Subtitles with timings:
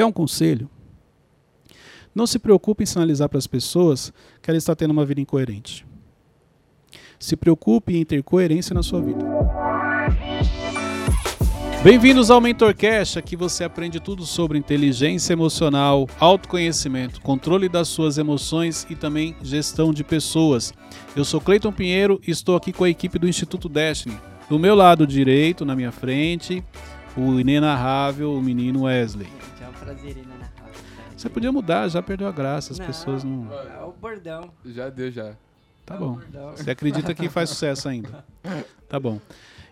[0.00, 0.66] Quer um conselho?
[2.14, 5.84] Não se preocupe em sinalizar para as pessoas que ela está tendo uma vida incoerente.
[7.18, 9.22] Se preocupe em ter coerência na sua vida.
[11.84, 18.86] Bem-vindos ao MentorCast, aqui você aprende tudo sobre inteligência emocional, autoconhecimento, controle das suas emoções
[18.88, 20.72] e também gestão de pessoas.
[21.14, 24.16] Eu sou Cleiton Pinheiro e estou aqui com a equipe do Instituto Destiny.
[24.48, 26.64] Do meu lado direito, na minha frente,
[27.14, 29.28] o inenarrável, o menino Wesley.
[29.80, 30.82] É um prazer, inenarrável.
[31.16, 33.48] Você podia mudar, já perdeu a graça, as Não, pessoas não.
[33.52, 34.50] É o bordão.
[34.64, 35.34] Já deu, já.
[35.84, 36.14] Tá É bom.
[36.14, 36.52] bordão.
[36.56, 38.24] Você acredita que faz sucesso ainda.
[38.88, 39.20] Tá bom.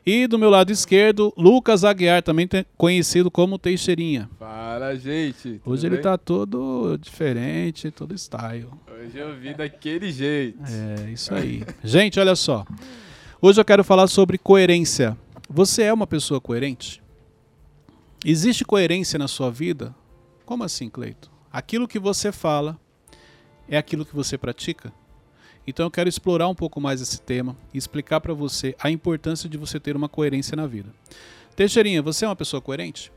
[0.04, 4.28] E do meu lado esquerdo, Lucas Aguiar, também conhecido como Teixeirinha.
[4.38, 5.60] Fala, gente.
[5.62, 6.02] tudo Hoje ele bem?
[6.02, 8.68] tá todo diferente, todo style.
[8.90, 10.58] Hoje eu vim daquele jeito.
[10.66, 11.62] É, isso aí.
[11.84, 12.64] Gente, olha só.
[13.40, 15.16] Hoje eu quero falar sobre coerência.
[15.48, 17.02] Você é uma pessoa coerente?
[18.24, 19.94] Existe coerência na sua vida?
[20.44, 21.30] Como assim, Cleito?
[21.52, 22.78] Aquilo que você fala
[23.68, 24.92] é aquilo que você pratica?
[25.66, 29.48] Então eu quero explorar um pouco mais esse tema e explicar para você a importância
[29.48, 30.92] de você ter uma coerência na vida.
[31.54, 33.12] Teixeirinha, você é uma pessoa coerente?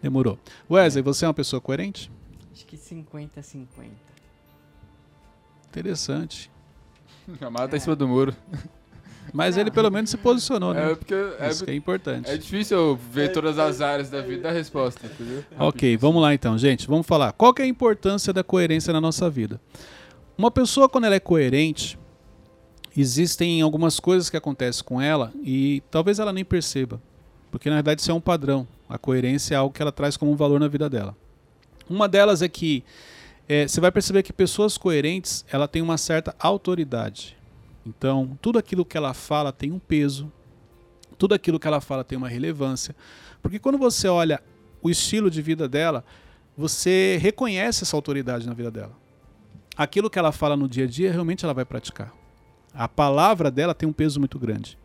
[0.00, 0.38] Demorou.
[0.68, 2.10] Wesley, você é uma pessoa coerente?
[2.52, 3.66] Acho que 50-50.
[5.68, 6.50] Interessante.
[7.40, 8.34] A mala tá em cima do muro.
[9.32, 10.92] Mas ele pelo menos se posicionou, né?
[10.92, 12.28] É porque é, Isso que é importante.
[12.28, 15.42] é difícil eu ver todas as áreas da vida e dar resposta, entendeu?
[15.58, 16.86] Ok, vamos lá então, gente.
[16.86, 17.32] Vamos falar.
[17.32, 19.58] Qual que é a importância da coerência na nossa vida?
[20.36, 21.98] Uma pessoa, quando ela é coerente,
[22.96, 27.00] existem algumas coisas que acontecem com ela e talvez ela nem perceba.
[27.50, 28.66] Porque na verdade isso é um padrão.
[28.88, 31.16] A coerência é algo que ela traz como um valor na vida dela.
[31.88, 32.84] Uma delas é que
[33.48, 37.36] é, você vai perceber que pessoas coerentes ela tem uma certa autoridade.
[37.86, 40.30] Então, tudo aquilo que ela fala tem um peso,
[41.18, 42.94] tudo aquilo que ela fala tem uma relevância.
[43.40, 44.42] Porque quando você olha
[44.80, 46.04] o estilo de vida dela,
[46.56, 48.92] você reconhece essa autoridade na vida dela.
[49.76, 52.12] Aquilo que ela fala no dia a dia, realmente ela vai praticar.
[52.74, 54.78] A palavra dela tem um peso muito grande.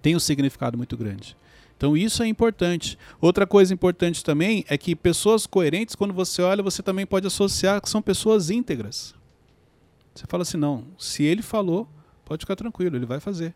[0.00, 1.36] Tem um significado muito grande.
[1.76, 2.96] Então isso é importante.
[3.20, 7.80] Outra coisa importante também é que pessoas coerentes, quando você olha, você também pode associar
[7.80, 9.14] que são pessoas íntegras.
[10.14, 11.88] Você fala assim, não, se ele falou,
[12.32, 13.54] pode ficar tranquilo, ele vai fazer.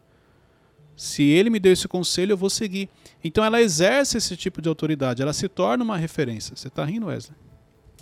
[0.97, 2.89] Se ele me deu esse conselho, eu vou seguir.
[3.23, 6.55] Então ela exerce esse tipo de autoridade, ela se torna uma referência.
[6.57, 7.37] Você tá rindo, Wesley?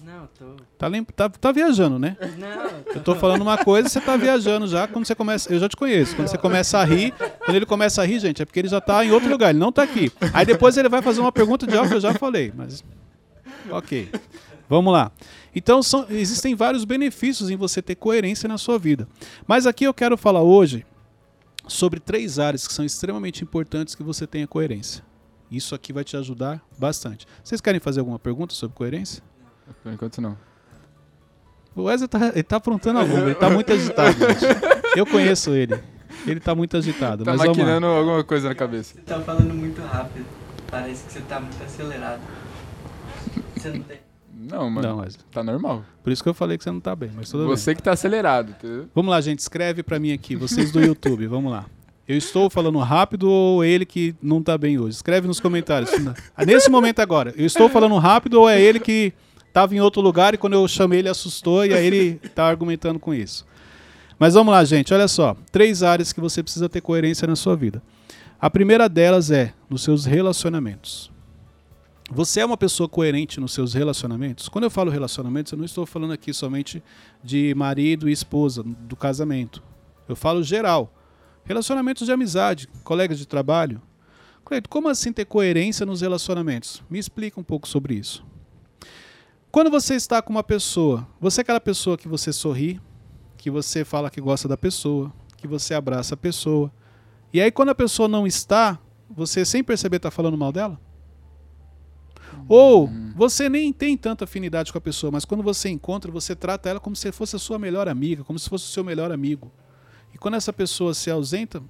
[0.05, 0.57] Não, tô.
[0.77, 2.17] Tá, lem- tá, tá viajando, né?
[2.39, 4.87] Não, Eu tô falando uma coisa, você tá viajando já.
[4.87, 6.15] Quando você começa, eu já te conheço.
[6.15, 8.81] Quando você começa a rir, quando ele começa a rir, gente, é porque ele já
[8.81, 10.13] tá em outro lugar, ele não tá aqui.
[10.33, 12.85] Aí depois ele vai fazer uma pergunta de algo que eu já falei, mas
[13.71, 14.11] OK.
[14.69, 15.13] Vamos lá.
[15.55, 19.07] Então são, existem vários benefícios em você ter coerência na sua vida.
[19.47, 20.85] Mas aqui eu quero falar hoje
[21.67, 25.05] sobre três áreas que são extremamente importantes que você tenha coerência.
[25.51, 27.27] Isso aqui vai te ajudar bastante.
[27.43, 29.23] Vocês querem fazer alguma pergunta sobre coerência?
[29.83, 30.37] Por enquanto não.
[31.77, 34.45] O Wesley tá, ele tá aprontando alguma, ele tá muito agitado, gente.
[34.97, 35.81] Eu conheço ele.
[36.27, 37.25] Ele tá muito agitado.
[37.25, 38.95] Tá mas maquinando alguma coisa na cabeça.
[38.95, 40.25] você tá falando muito rápido.
[40.71, 42.21] Parece que você tá muito acelerado.
[43.57, 44.04] Você não tem.
[44.51, 44.89] Não, mano.
[44.89, 45.25] Não, Wesley.
[45.31, 45.85] Tá normal.
[46.03, 47.57] Por isso que eu falei que você não tá bem, mas tudo bem.
[47.57, 48.89] Você que tá acelerado, entendeu?
[48.95, 49.39] Vamos lá, gente.
[49.39, 51.27] Escreve pra mim aqui, vocês do YouTube.
[51.27, 51.67] Vamos lá.
[52.07, 54.97] Eu estou falando rápido ou ele que não tá bem hoje?
[54.97, 55.91] Escreve nos comentários.
[56.47, 59.15] Nesse momento agora, eu estou falando rápido ou é ele que
[59.49, 62.99] estava em outro lugar e quando eu chamei ele assustou e aí ele tá argumentando
[62.99, 63.47] com isso.
[64.19, 64.93] Mas vamos lá, gente.
[64.93, 65.35] Olha só.
[65.51, 67.83] Três áreas que você precisa ter coerência na sua vida.
[68.39, 71.11] A primeira delas é nos seus relacionamentos.
[72.11, 74.49] Você é uma pessoa coerente nos seus relacionamentos?
[74.49, 76.83] Quando eu falo relacionamentos, eu não estou falando aqui somente
[77.23, 79.63] de marido e esposa, do casamento.
[80.07, 80.93] Eu falo geral.
[81.45, 83.81] Relacionamentos de amizade, colegas de trabalho.
[84.45, 86.83] Cleito, como assim ter coerência nos relacionamentos?
[86.91, 88.23] Me explica um pouco sobre isso.
[89.51, 92.79] Quando você está com uma pessoa, você é aquela pessoa que você sorri,
[93.39, 96.71] que você fala que gosta da pessoa, que você abraça a pessoa.
[97.33, 98.79] E aí quando a pessoa não está,
[99.09, 100.79] você sem perceber está falando mal dela?
[102.49, 106.69] Ou você nem tem tanta afinidade com a pessoa, mas quando você encontra, você trata
[106.69, 109.51] ela como se fosse a sua melhor amiga, como se fosse o seu melhor amigo.
[110.13, 111.63] E quando essa pessoa se ausenta,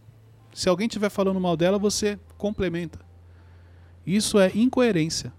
[0.53, 3.01] se alguém estiver falando mal dela, você complementa.
[4.07, 5.33] Isso é incoerência.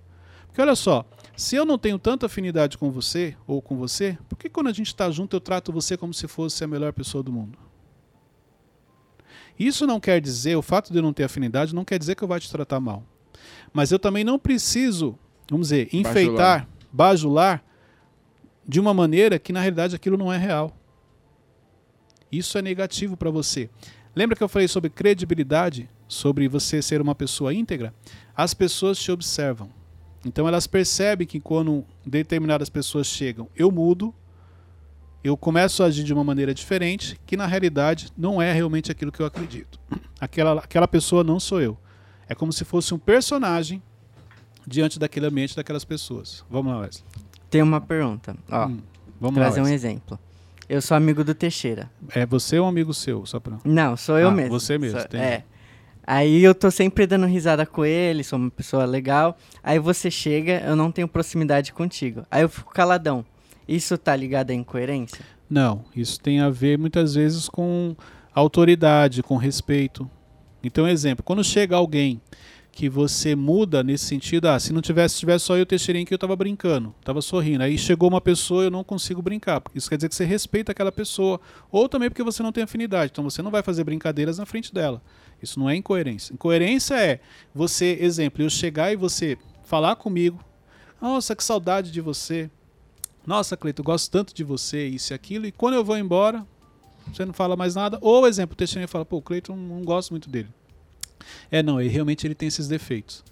[0.48, 1.06] Porque olha só,
[1.36, 4.74] se eu não tenho tanta afinidade com você ou com você, por que quando a
[4.74, 7.58] gente está junto eu trato você como se fosse a melhor pessoa do mundo?
[9.58, 12.24] Isso não quer dizer, o fato de eu não ter afinidade não quer dizer que
[12.24, 13.04] eu vou te tratar mal.
[13.74, 15.18] Mas eu também não preciso,
[15.50, 17.64] vamos dizer, enfeitar, bajular,
[18.68, 20.76] de uma maneira que na realidade aquilo não é real.
[22.32, 23.70] Isso é negativo para você.
[24.16, 27.94] Lembra que eu falei sobre credibilidade, sobre você ser uma pessoa íntegra?
[28.36, 29.70] As pessoas te observam.
[30.26, 34.14] Então elas percebem que quando determinadas pessoas chegam, eu mudo,
[35.24, 39.12] eu começo a agir de uma maneira diferente, que na realidade não é realmente aquilo
[39.12, 39.80] que eu acredito.
[40.20, 41.78] Aquela, aquela pessoa não sou eu.
[42.28, 43.84] É como se fosse um personagem
[44.68, 46.44] diante daquele ambiente daquelas pessoas.
[46.50, 47.06] Vamos lá, Wesley.
[47.50, 48.36] Tem uma pergunta.
[48.52, 48.80] Ó, Hum,
[49.20, 49.68] vamos trazer lá.
[49.68, 50.20] um exemplo.
[50.68, 51.90] Eu sou amigo do Teixeira.
[52.14, 53.26] É você ou um amigo seu?
[53.26, 53.58] Só pra...
[53.64, 54.50] Não, sou eu Ah, mesmo.
[54.60, 55.44] você mesmo, Sou- é.
[56.08, 59.38] Aí eu tô sempre dando risada com ele, sou uma pessoa legal.
[59.64, 62.24] Aí você chega, eu não tenho proximidade contigo.
[62.30, 63.26] Aí eu fico caladão.
[63.68, 65.24] Isso tá ligado à incoerência?
[65.50, 67.96] Não, isso tem a ver muitas vezes com
[68.34, 70.10] autoridade, com respeito.
[70.64, 72.22] Então, exemplo, quando chega alguém
[72.76, 76.18] que você muda nesse sentido, ah, se não tivesse, tivesse só eu Teixeirinho que eu
[76.18, 77.64] tava brincando, tava sorrindo.
[77.64, 79.64] Aí chegou uma pessoa eu não consigo brincar.
[79.74, 81.40] Isso quer dizer que você respeita aquela pessoa.
[81.72, 83.12] Ou também porque você não tem afinidade.
[83.14, 85.02] Então você não vai fazer brincadeiras na frente dela.
[85.42, 86.34] Isso não é incoerência.
[86.34, 87.22] Incoerência é
[87.54, 90.44] você, exemplo, eu chegar e você falar comigo.
[91.02, 92.52] Nossa, que saudade de você.
[93.26, 95.46] Nossa, Cleito, eu gosto tanto de você, isso e aquilo.
[95.46, 96.46] E quando eu vou embora,
[97.08, 97.98] você não fala mais nada.
[98.02, 100.50] Ou, exemplo, o Teixeirinho fala, pô, o Cleiton não gosto muito dele.
[101.52, 103.24] É, não, ele realmente ele tem esses defeitos.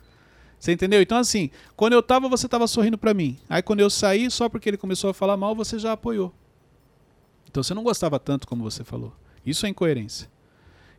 [0.59, 1.01] Você entendeu?
[1.01, 3.37] Então, assim, quando eu tava, você tava sorrindo pra mim.
[3.49, 6.33] Aí, quando eu saí, só porque ele começou a falar mal, você já apoiou.
[7.49, 9.13] Então, você não gostava tanto como você falou.
[9.45, 10.29] Isso é incoerência.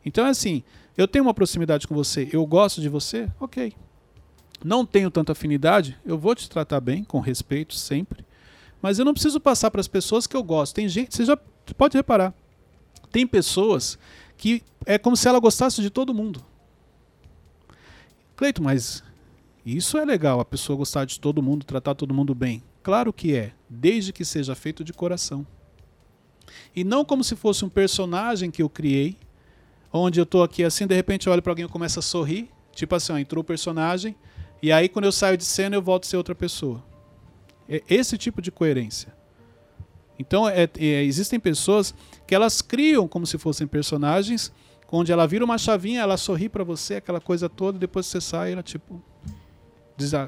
[0.04, 0.62] Então, é assim,
[0.96, 3.72] eu tenho uma proximidade com você, eu gosto de você, ok.
[4.62, 8.24] Não tenho tanta afinidade, eu vou te tratar bem, com respeito, sempre.
[8.82, 10.74] Mas eu não preciso passar para as pessoas que eu gosto.
[10.74, 11.36] Tem gente, você já
[11.76, 12.34] pode reparar.
[13.10, 13.98] Tem pessoas
[14.36, 16.44] que é como se ela gostasse de todo mundo.
[18.36, 19.02] Cleito, mas
[19.64, 22.62] isso é legal, a pessoa gostar de todo mundo, tratar todo mundo bem.
[22.82, 25.46] Claro que é, desde que seja feito de coração.
[26.74, 29.16] E não como se fosse um personagem que eu criei,
[29.92, 32.50] onde eu tô aqui assim, de repente eu olho para alguém e começo a sorrir,
[32.72, 34.14] tipo assim, ó, entrou o personagem,
[34.60, 36.84] e aí quando eu saio de cena eu volto a ser outra pessoa.
[37.68, 39.14] É esse tipo de coerência.
[40.18, 41.94] Então, é- é- existem pessoas
[42.26, 44.52] que elas criam como se fossem personagens,
[44.96, 48.52] onde ela vira uma chavinha, ela sorri pra você, aquela coisa toda, depois você sai,
[48.52, 49.02] ela tipo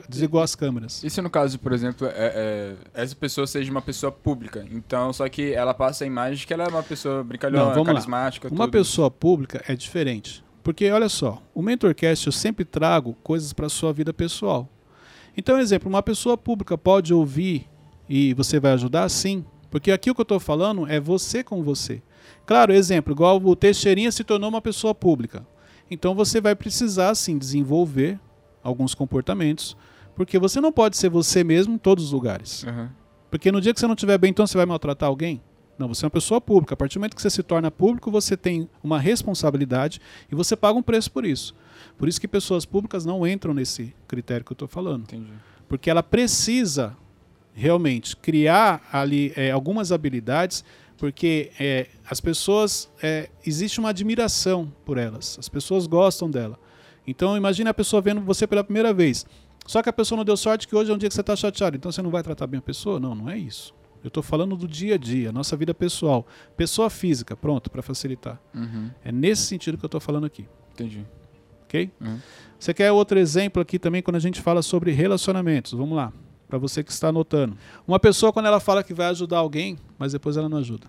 [0.09, 1.03] desligou as câmeras.
[1.03, 5.13] E se no caso, por exemplo, é- é, essa pessoa seja uma pessoa pública, então
[5.13, 7.89] só que ela passa a imagem de que ela é uma pessoa brincalhona, Não, vamos
[7.89, 7.95] lá.
[7.95, 8.71] carismática, Uma tudo.
[8.73, 10.45] pessoa pública é diferente.
[10.63, 14.69] Porque, olha só, o Mentorcast eu sempre trago coisas para sua vida pessoal.
[15.37, 17.69] Então, exemplo, uma pessoa pública pode ouvir
[18.09, 19.09] e você vai ajudar?
[19.09, 19.45] Sim.
[19.71, 22.03] Porque aqui o que eu estou falando é você com você.
[22.47, 25.45] Claro, exemplo, igual o Teixeirinha se tornou uma pessoa pública.
[25.91, 28.19] Então você vai precisar, sim, desenvolver
[28.63, 29.77] alguns comportamentos.
[30.15, 32.65] Porque você não pode ser você mesmo em todos os lugares.
[32.65, 32.91] Aham.
[33.31, 35.43] Porque no dia que você não estiver bem, então você vai maltratar alguém?
[35.79, 36.73] Não, você é uma pessoa pública.
[36.75, 40.01] A partir do momento que você se torna público, você tem uma responsabilidade
[40.31, 41.55] e você paga um preço por isso.
[41.99, 45.03] Por isso que pessoas públicas não entram nesse critério que eu estou falando.
[45.03, 45.33] Entendi.
[45.69, 46.97] Porque ela precisa
[47.53, 50.65] realmente criar ali é, algumas habilidades,
[50.99, 52.91] porque é, as pessoas.
[53.03, 55.37] É, existe uma admiração por elas.
[55.39, 56.59] As pessoas gostam dela.
[57.07, 59.25] Então imagine a pessoa vendo você pela primeira vez.
[59.67, 61.35] Só que a pessoa não deu sorte que hoje é um dia que você está
[61.35, 61.77] chateado.
[61.77, 63.01] Então você não vai tratar bem a pessoa?
[63.01, 63.75] Não, não é isso.
[64.03, 66.27] Eu estou falando do dia a dia, nossa vida pessoal.
[66.57, 68.41] Pessoa física, pronto, para facilitar.
[68.55, 68.91] Uhum.
[69.05, 70.47] É nesse sentido que eu estou falando aqui.
[70.73, 71.05] Entendi.
[71.65, 71.91] Ok?
[72.01, 72.21] Uhum.
[72.59, 75.73] Você quer outro exemplo aqui também quando a gente fala sobre relacionamentos?
[75.73, 76.13] Vamos lá,
[76.49, 77.57] para você que está anotando.
[77.87, 80.87] Uma pessoa quando ela fala que vai ajudar alguém, mas depois ela não ajuda.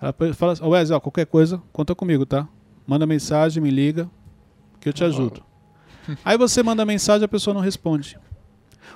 [0.00, 2.46] Ela fala assim, "Ô, Wesley, ó, qualquer coisa, conta comigo, tá?
[2.86, 4.10] Manda mensagem, me liga,
[4.80, 5.42] que eu te ajudo.
[6.24, 8.18] Aí você manda mensagem, a pessoa não responde.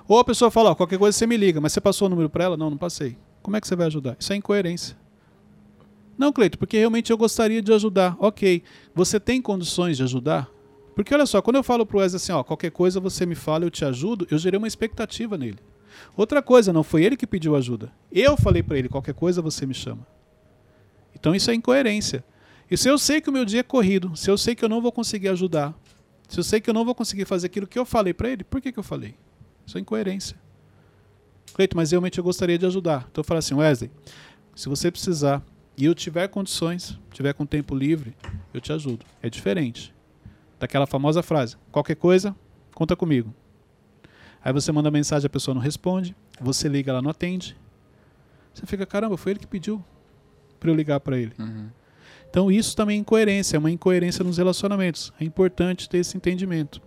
[0.06, 2.28] Ou a pessoa fala, ó, qualquer coisa você me liga, mas você passou o número
[2.28, 2.56] para ela?
[2.56, 3.16] Não, não passei.
[3.42, 4.16] Como é que você vai ajudar?
[4.18, 4.96] Isso é incoerência.
[6.18, 8.16] Não, Cleito, porque realmente eu gostaria de ajudar.
[8.18, 8.62] Ok,
[8.94, 10.48] você tem condições de ajudar?
[10.98, 13.64] Porque olha só, quando eu falo pro Wesley assim, ó, qualquer coisa você me fala,
[13.64, 15.60] eu te ajudo, eu gerei uma expectativa nele.
[16.16, 17.92] Outra coisa, não foi ele que pediu ajuda.
[18.10, 20.04] Eu falei para ele, qualquer coisa você me chama.
[21.14, 22.24] Então isso é incoerência.
[22.68, 24.68] E se eu sei que o meu dia é corrido, se eu sei que eu
[24.68, 25.72] não vou conseguir ajudar,
[26.28, 28.42] se eu sei que eu não vou conseguir fazer aquilo que eu falei para ele,
[28.42, 29.14] por que, que eu falei?
[29.64, 30.36] Isso é incoerência.
[31.54, 33.06] Cleito, mas realmente eu gostaria de ajudar.
[33.08, 33.88] Então eu falo assim, Wesley,
[34.52, 35.44] se você precisar
[35.76, 38.16] e eu tiver condições, tiver com tempo livre,
[38.52, 39.06] eu te ajudo.
[39.22, 39.96] É diferente.
[40.58, 42.34] Daquela famosa frase, qualquer coisa,
[42.74, 43.32] conta comigo.
[44.42, 47.56] Aí você manda mensagem, a pessoa não responde, você liga, ela não atende.
[48.52, 49.84] Você fica, caramba, foi ele que pediu
[50.58, 51.32] para eu ligar para ele.
[51.38, 51.68] Uhum.
[52.30, 55.12] Então isso também é incoerência, é uma incoerência nos relacionamentos.
[55.20, 56.80] É importante ter esse entendimento.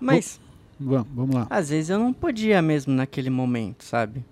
[0.00, 0.40] Mas
[0.78, 1.46] Vamos, vamos lá.
[1.50, 4.24] às vezes eu não podia mesmo naquele momento, sabe?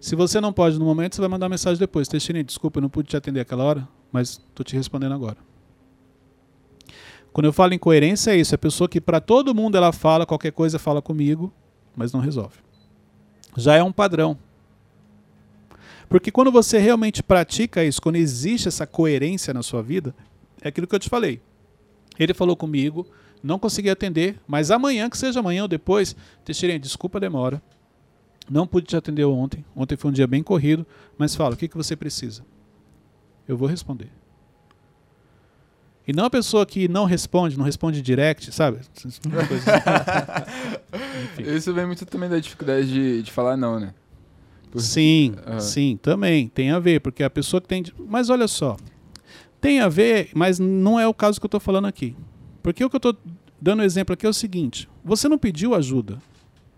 [0.00, 2.08] Se você não pode no momento, você vai mandar mensagem depois.
[2.08, 5.36] Teixeira, desculpa, eu não pude te atender aquela hora, mas estou te respondendo agora.
[7.32, 8.54] Quando eu falo em coerência, é isso.
[8.54, 11.52] É a pessoa que para todo mundo ela fala, qualquer coisa fala comigo,
[11.96, 12.58] mas não resolve.
[13.56, 14.38] Já é um padrão.
[16.08, 20.14] Porque quando você realmente pratica isso, quando existe essa coerência na sua vida,
[20.60, 21.40] é aquilo que eu te falei.
[22.18, 23.06] Ele falou comigo,
[23.42, 27.62] não consegui atender, mas amanhã, que seja amanhã ou depois, Teixeirinha, desculpa a demora.
[28.50, 29.64] Não pude te atender ontem.
[29.74, 30.86] Ontem foi um dia bem corrido,
[31.16, 32.44] mas fala, o que, que você precisa?
[33.48, 34.10] Eu vou responder.
[36.06, 38.78] E não a pessoa que não responde, não responde direct, sabe?
[41.56, 43.94] Isso vem muito também da dificuldade de, de falar não, né?
[44.70, 45.60] Por- Sim, Aham.
[45.60, 47.84] sim, também tem a ver, porque a pessoa que tem.
[48.08, 48.76] Mas olha só,
[49.60, 52.16] tem a ver, mas não é o caso que eu estou falando aqui.
[52.62, 53.16] Porque o que eu estou
[53.60, 56.18] dando exemplo aqui é o seguinte: você não pediu ajuda.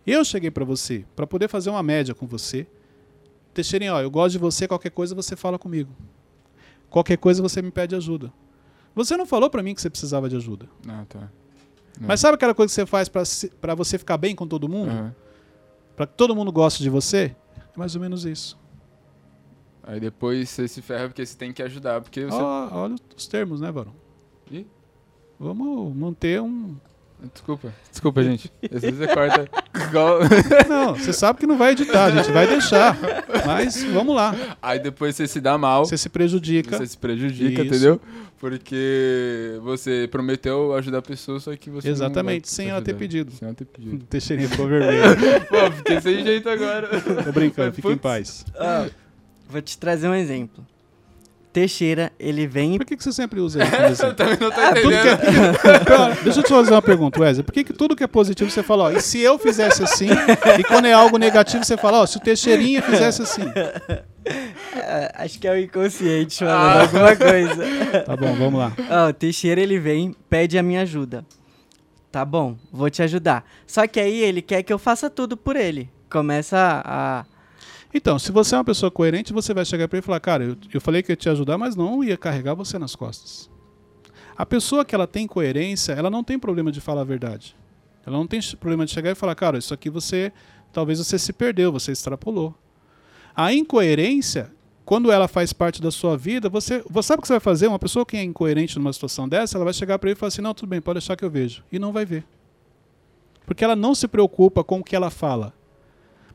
[0.07, 2.67] Eu cheguei para você, para poder fazer uma média com você.
[3.55, 5.91] Teixeirinha, ó, eu gosto de você, qualquer coisa você fala comigo.
[6.91, 8.31] Qualquer coisa você me pede ajuda.
[8.95, 10.69] Você não falou para mim que você precisava de ajuda.
[10.87, 11.21] Ah, tá.
[12.01, 12.09] Não.
[12.09, 14.91] Mas sabe aquela coisa que você faz para você ficar bem com todo mundo?
[14.91, 15.15] Aham.
[15.97, 17.37] Para que todo mundo goste de você?
[17.57, 18.59] É mais ou menos isso.
[19.83, 22.37] Aí depois você se ferra porque você tem que ajudar, porque você...
[22.37, 23.95] Ó, olha os termos, né, Varão?
[24.51, 24.67] Ih.
[25.39, 26.77] Vamos manter um.
[27.33, 28.53] Desculpa, desculpa, gente.
[28.71, 29.49] Às vezes você corta
[29.89, 30.19] igual...
[30.69, 32.97] Não, você sabe que não vai editar, a gente vai deixar.
[33.47, 34.35] Mas vamos lá.
[34.61, 36.77] Aí depois você se dá mal, Você se prejudica.
[36.77, 37.75] você se prejudica, Isso.
[37.75, 38.01] entendeu?
[38.39, 42.95] Porque você prometeu ajudar a pessoa, só que você não Exatamente, vai sem ela ter
[42.95, 43.33] pedido.
[43.33, 44.05] Sem ela ter pedido.
[44.11, 45.17] Teixeirinha ficou vermelho.
[45.49, 46.89] Pô, fiquei sem jeito agora.
[47.25, 48.45] Tô brincando, fica em paz.
[48.55, 48.87] Ó,
[49.49, 50.63] vou te trazer um exemplo.
[51.55, 54.71] Teixeira, ele vem Por que, que você sempre usa isso Eu também não tô Ah,
[54.73, 54.93] entendendo.
[54.93, 57.45] é- Pera, Deixa eu te fazer uma pergunta, Wesley.
[57.45, 60.09] Por que, que tudo que é positivo você fala, ó, e se eu fizesse assim?
[60.59, 63.43] E quando é algo negativo você fala, ó, se o Teixeirinha fizesse assim?
[64.77, 68.03] Ah, acho que é o inconsciente falando alguma coisa.
[68.05, 68.73] Tá bom, vamos lá.
[68.91, 71.25] Ó, o Teixeira ele vem, pede a minha ajuda.
[72.11, 73.45] Tá bom, vou te ajudar.
[73.67, 75.89] Só que aí ele quer que eu faça tudo por ele.
[76.11, 77.25] Começa a.
[77.97, 80.43] Então, se você é uma pessoa coerente, você vai chegar para ele e falar, cara,
[80.43, 83.49] eu, eu falei que ia te ajudar, mas não ia carregar você nas costas.
[84.37, 87.55] A pessoa que ela tem coerência, ela não tem problema de falar a verdade.
[88.05, 90.33] Ela não tem problema de chegar e falar, cara, isso aqui você,
[90.73, 92.53] talvez você se perdeu, você extrapolou.
[93.35, 94.53] A incoerência,
[94.85, 97.69] quando ela faz parte da sua vida, você, você sabe o que você vai fazer?
[97.69, 100.29] Uma pessoa que é incoerente numa situação dessa, ela vai chegar para ele e falar
[100.29, 101.63] assim, não, tudo bem, pode deixar que eu vejo.
[101.71, 102.25] E não vai ver.
[103.47, 105.55] Porque ela não se preocupa com o que ela fala.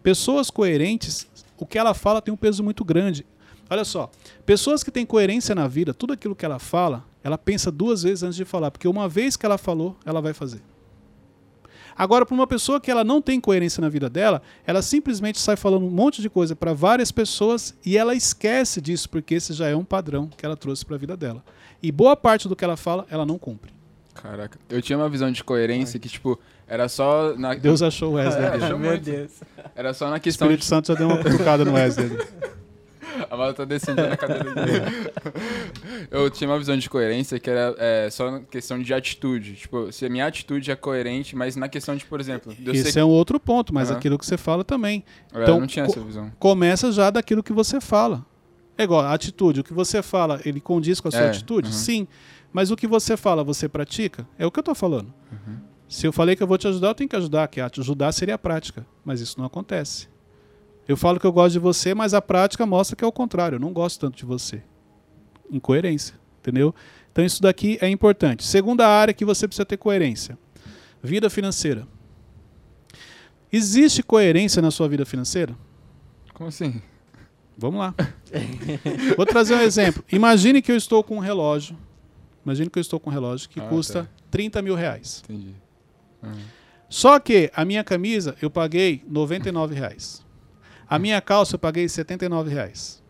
[0.01, 1.27] Pessoas coerentes,
[1.63, 3.25] o que ela fala tem um peso muito grande.
[3.69, 4.09] Olha só,
[4.45, 8.23] pessoas que têm coerência na vida, tudo aquilo que ela fala, ela pensa duas vezes
[8.23, 10.61] antes de falar, porque uma vez que ela falou, ela vai fazer.
[11.95, 15.57] Agora, para uma pessoa que ela não tem coerência na vida dela, ela simplesmente sai
[15.57, 19.67] falando um monte de coisa para várias pessoas e ela esquece disso, porque esse já
[19.67, 21.43] é um padrão que ela trouxe para a vida dela.
[21.83, 23.78] E boa parte do que ela fala, ela não cumpre.
[24.21, 27.53] Caraca, eu tinha uma visão de coerência que, tipo, era só na...
[27.55, 28.43] Deus achou o Wesley.
[28.43, 29.03] É, achou Meu muito.
[29.05, 29.31] Deus.
[29.75, 30.65] Era só na O questão Espírito de...
[30.67, 32.09] Santo já deu uma cutucada no Wesley.
[33.29, 34.85] A mala tá descendo na cadeira dele.
[36.09, 39.55] Eu tinha uma visão de coerência que era é, só na questão de atitude.
[39.55, 42.53] Tipo, se a minha atitude é coerente, mas na questão de, por exemplo...
[42.53, 43.97] de eu Isso ser- é um outro ponto, mas Aham.
[43.97, 45.03] aquilo que você fala também.
[45.33, 46.31] É, então, eu não tinha essa visão.
[46.39, 48.25] começa já daquilo que você fala.
[48.77, 51.67] É igual, a atitude, o que você fala, ele condiz com a sua É, atitude?
[51.67, 51.73] uhum.
[51.73, 52.07] Sim.
[52.51, 54.27] Mas o que você fala, você pratica?
[54.37, 55.13] É o que eu tô falando.
[55.31, 55.57] Uhum.
[55.87, 58.35] Se eu falei que eu vou te ajudar, eu tenho que ajudar, que ajudar seria
[58.35, 58.85] a prática.
[59.03, 60.07] Mas isso não acontece.
[60.87, 63.55] Eu falo que eu gosto de você, mas a prática mostra que é o contrário.
[63.55, 64.61] Eu não gosto tanto de você.
[65.51, 66.73] Incoerência, entendeu?
[67.11, 68.43] Então isso daqui é importante.
[68.43, 70.37] Segunda área que você precisa ter coerência.
[71.01, 71.87] Vida financeira.
[73.51, 75.55] Existe coerência na sua vida financeira?
[76.33, 76.81] Como assim?
[77.57, 77.93] Vamos lá.
[79.17, 80.03] Vou trazer um exemplo.
[80.11, 81.75] Imagine que eu estou com um relógio.
[82.45, 84.09] Imagine que eu estou com um relógio que Ah, custa tá.
[84.31, 85.23] 30 mil reais.
[85.25, 85.53] Entendi.
[86.23, 86.31] Uhum.
[86.89, 90.25] Só que a minha camisa eu paguei 99 reais.
[90.89, 93.03] A minha calça eu paguei 79 reais.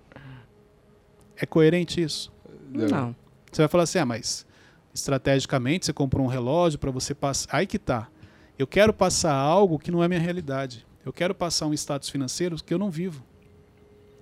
[1.38, 2.32] É coerente isso?
[2.70, 3.16] Não.
[3.50, 4.46] Você vai falar assim, ah, mas
[4.94, 7.48] estrategicamente você comprou um relógio para você passar.
[7.56, 8.10] Aí que tá.
[8.58, 10.86] Eu quero passar algo que não é minha realidade.
[11.06, 13.24] Eu quero passar um status financeiro que eu não vivo.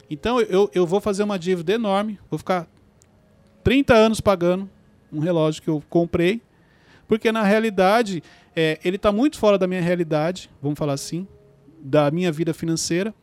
[0.09, 2.67] Então eu, eu vou fazer uma dívida enorme, vou ficar
[3.63, 4.69] 30 anos pagando
[5.11, 6.41] um relógio que eu comprei,
[7.07, 8.21] porque na realidade
[8.55, 11.27] é, ele está muito fora da minha realidade, vamos falar assim,
[11.79, 13.13] da minha vida financeira.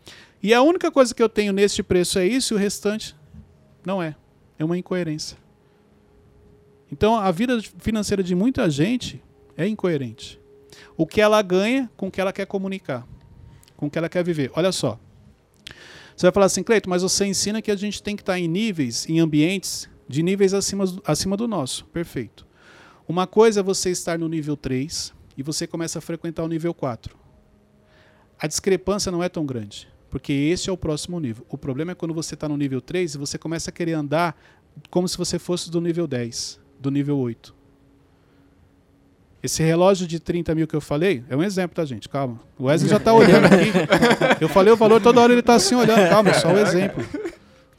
[0.43, 3.17] E a única coisa que eu tenho neste preço é isso e o restante
[3.85, 4.15] não é.
[4.59, 5.37] É uma incoerência.
[6.91, 9.23] Então a vida financeira de muita gente
[9.57, 10.41] é incoerente.
[10.97, 13.07] O que ela ganha com o que ela quer comunicar,
[13.77, 14.51] com o que ela quer viver.
[14.55, 14.99] Olha só.
[16.17, 18.47] Você vai falar assim, Cleito, mas você ensina que a gente tem que estar em
[18.47, 21.85] níveis, em ambientes de níveis acima, acima do nosso.
[21.87, 22.47] Perfeito.
[23.07, 26.73] Uma coisa é você estar no nível 3 e você começa a frequentar o nível
[26.73, 27.17] 4.
[28.39, 31.45] A discrepância não é tão grande, porque esse é o próximo nível.
[31.49, 34.37] O problema é quando você está no nível 3 e você começa a querer andar
[34.91, 37.55] como se você fosse do nível 10, do nível 8.
[39.43, 42.09] Esse relógio de 30 mil que eu falei é um exemplo, tá, gente?
[42.09, 42.41] Calma.
[42.59, 43.71] O Wesley já está olhando aqui.
[44.41, 46.09] Eu falei o valor, toda hora ele está assim olhando.
[46.09, 47.05] Calma, é só um exemplo.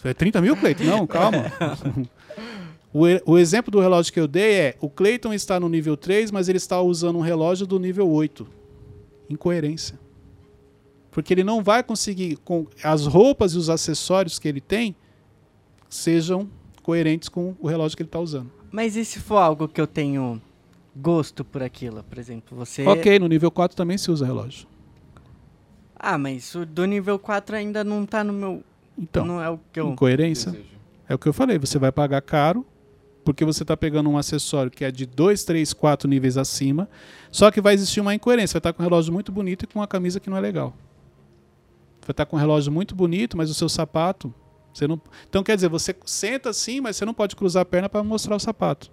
[0.06, 0.84] É 30 mil, Cleiton?
[0.84, 1.46] Não, calma.
[2.98, 6.32] O, o exemplo do relógio que eu dei é: o Cleiton está no nível 3,
[6.32, 8.48] mas ele está usando um relógio do nível 8.
[9.30, 10.00] Incoerência.
[11.12, 14.96] Porque ele não vai conseguir, com as roupas e os acessórios que ele tem,
[15.90, 16.50] sejam
[16.84, 18.50] coerentes com o relógio que ele está usando.
[18.72, 20.42] Mas e se for algo que eu tenho
[20.96, 22.02] gosto por aquilo?
[22.04, 22.86] Por exemplo, você.
[22.86, 24.68] Ok, no nível 4 também se usa relógio.
[25.98, 28.64] Ah, mas o do nível 4 ainda não tá no meu.
[28.98, 29.90] Então, não é o que eu.
[29.90, 30.52] incoerência.
[30.52, 30.76] Desejo.
[31.08, 32.66] É o que eu falei, você vai pagar caro
[33.26, 36.88] porque você está pegando um acessório que é de 2, 3, 4 níveis acima,
[37.32, 38.54] só que vai existir uma incoerência.
[38.54, 40.76] Vai estar com um relógio muito bonito e com uma camisa que não é legal.
[42.02, 44.32] Vai estar com um relógio muito bonito, mas o seu sapato,
[44.72, 45.02] você não.
[45.28, 48.36] Então quer dizer, você senta assim, mas você não pode cruzar a perna para mostrar
[48.36, 48.92] o sapato.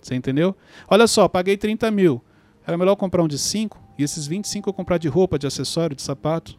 [0.00, 0.56] Você entendeu?
[0.88, 2.24] Olha só, paguei 30 mil.
[2.66, 5.46] Era melhor eu comprar um de 5 e esses 25 eu comprar de roupa, de
[5.46, 6.58] acessório, de sapato.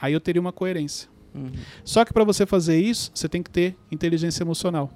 [0.00, 1.08] Aí eu teria uma coerência.
[1.34, 1.52] Uhum.
[1.84, 4.90] Só que para você fazer isso, você tem que ter inteligência emocional.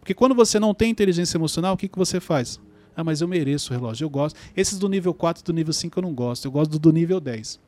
[0.00, 2.60] Porque quando você não tem inteligência emocional, o que, que você faz?
[2.96, 4.38] Ah, mas eu mereço o relógio, eu gosto.
[4.56, 6.92] Esses do nível 4 e do nível 5 eu não gosto, eu gosto do, do
[6.92, 7.60] nível 10.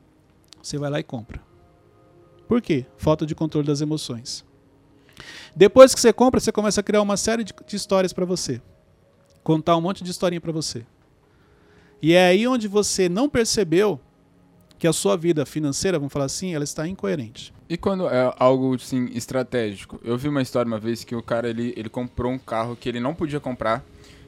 [0.62, 1.40] Você vai lá e compra.
[2.48, 2.84] Por quê?
[2.96, 4.44] Falta de controle das emoções.
[5.54, 8.60] Depois que você compra, você começa a criar uma série de, de histórias para você.
[9.42, 10.84] Contar um monte de historinha para você.
[12.02, 14.00] E é aí onde você não percebeu
[14.80, 17.52] que a sua vida financeira, vamos falar assim, ela está incoerente.
[17.68, 20.00] E quando é algo assim estratégico?
[20.02, 22.88] Eu vi uma história uma vez que o cara ele, ele comprou um carro que
[22.88, 23.84] ele não podia comprar,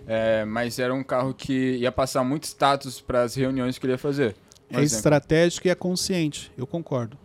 [0.07, 3.95] é, mas era um carro que ia passar muito status para as reuniões que ele
[3.95, 4.37] ia fazer.
[4.69, 4.85] É exemplo.
[4.85, 7.17] estratégico e é consciente, eu concordo.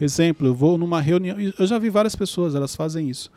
[0.00, 3.30] Exemplo, eu vou numa reunião, eu já vi várias pessoas, elas fazem isso.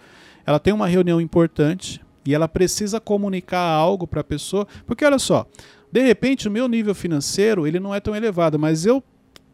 [0.45, 5.19] Ela tem uma reunião importante e ela precisa comunicar algo para a pessoa, porque olha
[5.19, 5.45] só,
[5.91, 9.03] de repente o meu nível financeiro ele não é tão elevado, mas eu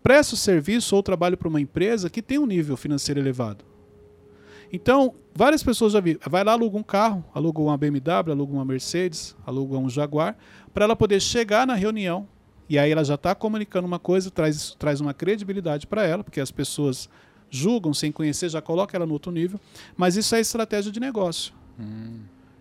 [0.02, 3.64] presto serviço ou trabalho para uma empresa que tem um nível financeiro elevado.
[4.72, 8.66] Então, várias pessoas já vi, vai lá aluga um carro, aluga uma BMW, aluga uma
[8.66, 10.36] Mercedes, aluga um Jaguar,
[10.74, 12.28] para ela poder chegar na reunião
[12.70, 16.40] e aí ela já está comunicando uma coisa, traz, traz uma credibilidade para ela, porque
[16.40, 17.10] as pessoas
[17.50, 19.60] julgam sem conhecer, já coloca ela no outro nível.
[19.96, 21.54] Mas isso é estratégia de negócio.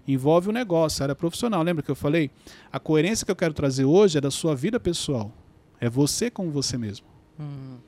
[0.07, 1.62] Envolve o negócio, a área profissional.
[1.62, 2.31] Lembra que eu falei?
[2.73, 5.33] A coerência que eu quero trazer hoje é da sua vida pessoal.
[5.81, 7.07] É você com você mesmo.
[7.38, 7.79] Uhum.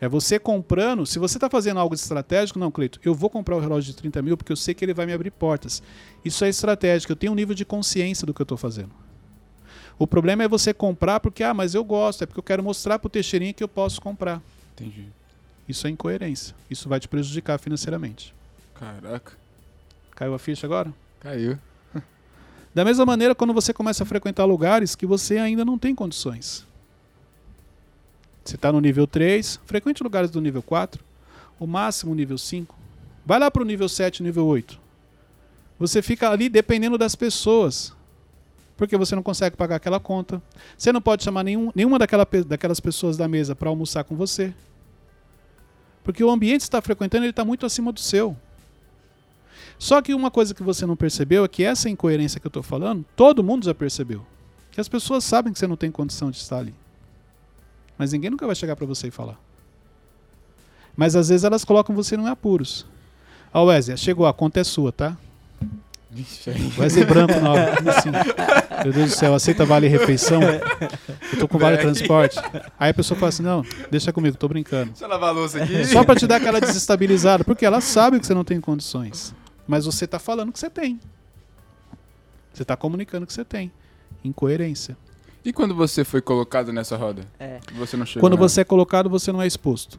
[0.00, 1.06] É você comprando.
[1.06, 4.20] Se você está fazendo algo estratégico, não, Cleito, eu vou comprar o relógio de 30
[4.20, 5.82] mil porque eu sei que ele vai me abrir portas.
[6.24, 7.12] Isso é estratégico.
[7.12, 8.90] Eu tenho um nível de consciência do que eu estou fazendo.
[9.98, 12.98] O problema é você comprar porque, ah, mas eu gosto, é porque eu quero mostrar
[12.98, 14.42] para o Teixeirinha que eu posso comprar.
[14.72, 15.06] Entendi.
[15.68, 16.54] Isso é incoerência.
[16.68, 18.34] Isso vai te prejudicar financeiramente.
[18.74, 19.32] Caraca,
[20.16, 20.92] Caiu a ficha agora?
[21.22, 21.56] Caiu.
[22.74, 26.66] Da mesma maneira, quando você começa a frequentar lugares que você ainda não tem condições.
[28.44, 31.02] Você está no nível 3, frequente lugares do nível 4,
[31.60, 32.74] o máximo nível 5.
[33.24, 34.80] Vai lá para o nível 7, nível 8.
[35.78, 37.92] Você fica ali dependendo das pessoas.
[38.76, 40.42] Porque você não consegue pagar aquela conta.
[40.76, 44.52] Você não pode chamar nenhum, nenhuma daquela, daquelas pessoas da mesa para almoçar com você.
[46.02, 48.36] Porque o ambiente que está frequentando está muito acima do seu.
[49.82, 52.62] Só que uma coisa que você não percebeu é que essa incoerência que eu estou
[52.62, 54.24] falando, todo mundo já percebeu.
[54.70, 56.72] Que as pessoas sabem que você não tem condição de estar ali.
[57.98, 59.36] Mas ninguém nunca vai chegar para você e falar.
[60.96, 62.86] Mas às vezes elas colocam você em apuros.
[63.52, 65.16] Ó, Wesley, chegou, a conta é sua, tá?
[66.78, 67.54] Wesley Branco, não.
[67.74, 68.10] Como assim?
[68.84, 70.40] Meu Deus do céu, aceita vale refeição?
[71.32, 72.38] Eu tô com vale transporte.
[72.78, 74.92] Aí a pessoa fala assim: não, deixa comigo, tô brincando.
[74.92, 75.84] Deixa eu lavar a louça aqui.
[75.86, 79.34] Só para te dar aquela desestabilizada, porque ela sabe que você não tem condições.
[79.72, 81.00] Mas você tá falando que você tem.
[82.52, 83.72] Você tá comunicando que você tem.
[84.22, 84.98] Incoerência.
[85.42, 87.26] E quando você foi colocado nessa roda?
[87.40, 87.58] É.
[87.76, 88.46] Você não chegou Quando nela?
[88.46, 89.98] você é colocado, você não é exposto.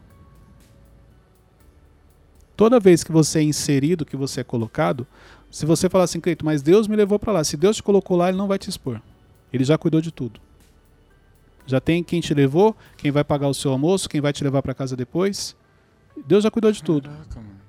[2.56, 5.04] Toda vez que você é inserido, que você é colocado,
[5.50, 7.42] se você falar assim, Cleito, mas Deus me levou para lá.
[7.42, 9.02] Se Deus te colocou lá, ele não vai te expor.
[9.52, 10.40] Ele já cuidou de tudo.
[11.66, 14.62] Já tem quem te levou, quem vai pagar o seu almoço, quem vai te levar
[14.62, 15.56] para casa depois.
[16.24, 17.08] Deus já cuidou de tudo.
[17.10, 17.60] Caraca, mano.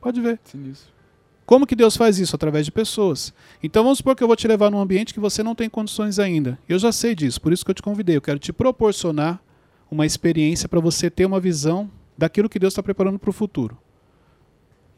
[0.00, 0.40] Pode ver.
[0.42, 1.01] Sinistro.
[1.44, 2.36] Como que Deus faz isso?
[2.36, 3.32] Através de pessoas.
[3.62, 6.18] Então vamos supor que eu vou te levar num ambiente que você não tem condições
[6.18, 6.58] ainda.
[6.68, 8.16] Eu já sei disso, por isso que eu te convidei.
[8.16, 9.42] Eu quero te proporcionar
[9.90, 13.76] uma experiência para você ter uma visão daquilo que Deus está preparando para o futuro.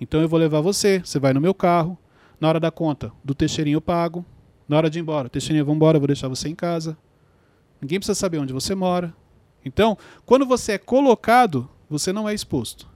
[0.01, 1.99] Então eu vou levar você, você vai no meu carro,
[2.41, 4.25] na hora da conta do Teixeirinho eu pago,
[4.67, 6.97] Na hora de ir embora, Teixeirinha, vamos embora, vou deixar você em casa.
[7.81, 9.15] Ninguém precisa saber onde você mora.
[9.65, 12.89] Então, quando você é colocado, você não é exposto.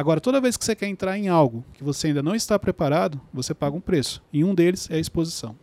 [0.00, 3.20] Agora, toda vez que você quer entrar em algo que você ainda não está preparado,
[3.34, 4.22] você paga um preço.
[4.32, 5.54] E um deles é a exposição.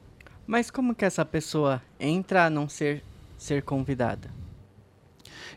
[0.45, 3.03] Mas como que essa pessoa entra a não ser
[3.35, 4.29] ser convidada?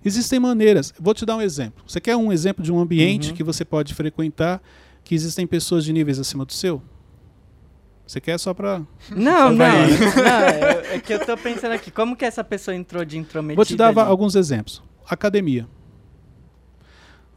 [0.02, 0.94] Existem maneiras.
[0.98, 1.84] Vou te dar um exemplo.
[1.86, 3.36] Você quer um exemplo de um ambiente Uhum.
[3.36, 4.62] que você pode frequentar
[5.04, 6.82] que existem pessoas de níveis acima do seu?
[8.06, 8.78] Você quer só para
[9.14, 9.56] Não, não.
[9.58, 13.18] vai- não é, é que eu tô pensando aqui, como que essa pessoa entrou de
[13.18, 13.56] intrometida?
[13.56, 14.00] Vou te dar ali?
[14.00, 14.82] alguns exemplos.
[15.06, 15.68] Academia.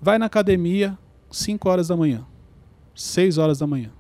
[0.02, 0.98] Vai na academia
[1.34, 2.24] 5 horas da manhã,
[2.94, 3.92] 6 horas da manhã.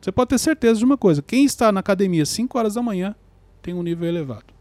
[0.00, 3.14] Você pode ter certeza de uma coisa: quem está na academia 5 horas da manhã
[3.62, 4.52] tem um nível elevado.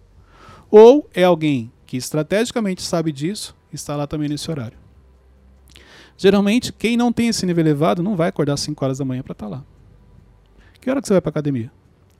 [0.71, 4.77] Ou é alguém que estrategicamente sabe disso e está lá também nesse horário.
[6.17, 9.33] Geralmente, quem não tem esse nível elevado não vai acordar 5 horas da manhã para
[9.33, 9.63] estar lá.
[10.79, 11.71] Que hora que você vai para academia?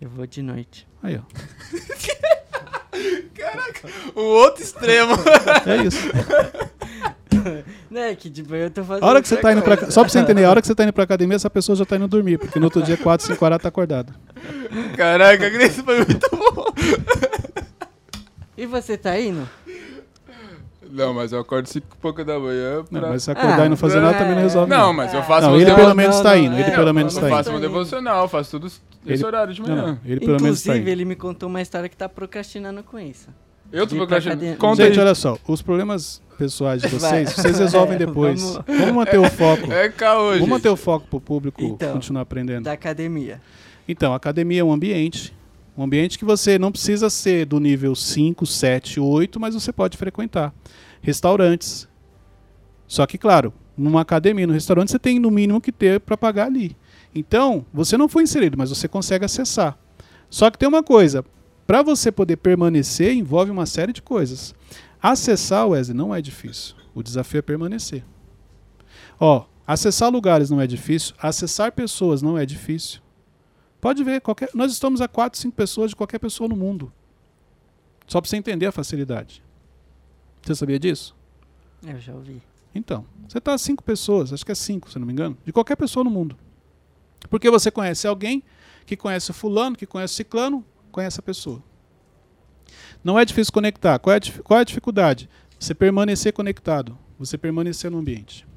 [0.01, 0.87] Eu vou de noite.
[1.01, 1.21] Aí, ó.
[4.15, 5.13] O outro extremo.
[5.65, 5.99] É isso.
[7.89, 9.03] Né, que tipo, eu tô fazendo.
[9.03, 10.75] A hora que você tá indo pra, só pra você entender, a hora que você
[10.75, 13.25] tá indo pra academia, essa pessoa já tá indo dormir, porque no outro dia, 4,
[13.27, 14.13] 5 horas, tá acordado.
[14.95, 16.65] Caraca, isso foi muito bom.
[18.57, 19.47] E você tá indo?
[20.89, 23.01] Não, mas eu acordo 5 e pouco da manhã pra...
[23.01, 24.69] Não, mas se acordar e não fazer nada também não resolve.
[24.69, 26.87] Não, mas eu faço Não, ele devo- pelo menos tá não, indo, ele é, pelo
[26.89, 27.59] eu menos Eu tá faço indo.
[27.59, 29.75] meu devocional, eu faço tudo esse Ele- horário de manhã.
[29.75, 30.89] não, ele pelo menos tá Inclusive, indo.
[30.89, 33.27] ele me contou uma história que tá procrastinando com isso.
[33.71, 34.55] Eu tô procrastinando.
[34.57, 35.05] Conta Gente, aí.
[35.05, 38.41] olha só, os problemas pessoais de vocês, vocês resolvem depois.
[38.41, 39.71] vamos- Vamos manter o foco.
[39.71, 40.49] É caô, Vamos gente.
[40.49, 42.63] manter o foco pro público Então, continuar aprendendo.
[42.63, 43.41] Da academia.
[43.87, 45.33] Então, a academia é um ambiente.
[45.77, 49.95] Um ambiente que você não precisa ser do nível 5, 7, 8, mas você pode
[49.97, 50.53] frequentar.
[51.01, 51.87] Restaurantes.
[52.87, 56.45] Só que, claro, numa academia, no restaurante, você tem no mínimo que ter para pagar
[56.47, 56.75] ali.
[57.13, 59.77] Então, você não foi inserido, mas você consegue acessar.
[60.29, 61.23] Só que tem uma coisa:
[61.67, 64.55] para você poder permanecer, envolve uma série de coisas.
[65.01, 66.75] Acessar, Wesley, não é difícil.
[66.95, 68.05] O desafio é permanecer.
[69.19, 73.01] Ó, acessar lugares não é difícil, acessar pessoas não é difícil.
[73.81, 76.91] Pode ver, qualquer, nós estamos a 4, 5 pessoas de qualquer pessoa no mundo.
[78.07, 79.43] Só para você entender a facilidade.
[80.41, 81.15] Você sabia disso?
[81.85, 82.41] Eu já ouvi.
[82.73, 85.51] Então, você está a 5 pessoas, acho que é 5, se não me engano, de
[85.51, 86.37] qualquer pessoa no mundo.
[87.29, 88.41] Porque você conhece alguém
[88.85, 91.63] que conhece o fulano, que conhece o ciclano, conhece a pessoa.
[93.03, 93.99] Não é difícil conectar.
[93.99, 95.29] Qual é qual é a dificuldade?
[95.59, 98.47] Você permanecer conectado, você permanecer no ambiente.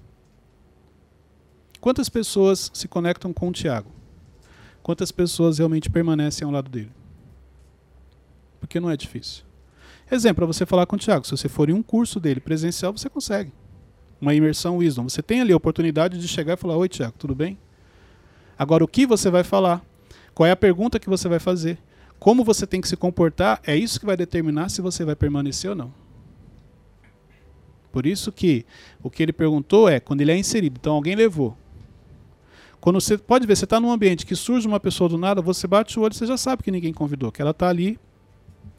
[1.80, 3.90] Quantas pessoas se conectam com o Tiago?
[4.82, 6.90] Quantas pessoas realmente permanecem ao lado dele?
[8.58, 9.44] Porque não é difícil.
[10.10, 12.92] Exemplo, para você falar com o Tiago, se você for em um curso dele presencial,
[12.92, 13.52] você consegue.
[14.20, 15.08] Uma imersão Wisdom.
[15.08, 17.58] Você tem ali a oportunidade de chegar e falar: Oi, Tiago, tudo bem?
[18.58, 19.82] Agora, o que você vai falar?
[20.34, 21.78] Qual é a pergunta que você vai fazer?
[22.20, 23.60] Como você tem que se comportar?
[23.66, 25.92] É isso que vai determinar se você vai permanecer ou não.
[27.90, 28.64] Por isso que
[29.02, 30.76] o que ele perguntou é quando ele é inserido.
[30.78, 31.56] Então, alguém levou.
[32.80, 35.66] Quando você pode ver, você está num ambiente que surge uma pessoa do nada, você
[35.66, 37.98] bate o olho, você já sabe que ninguém convidou, que ela está ali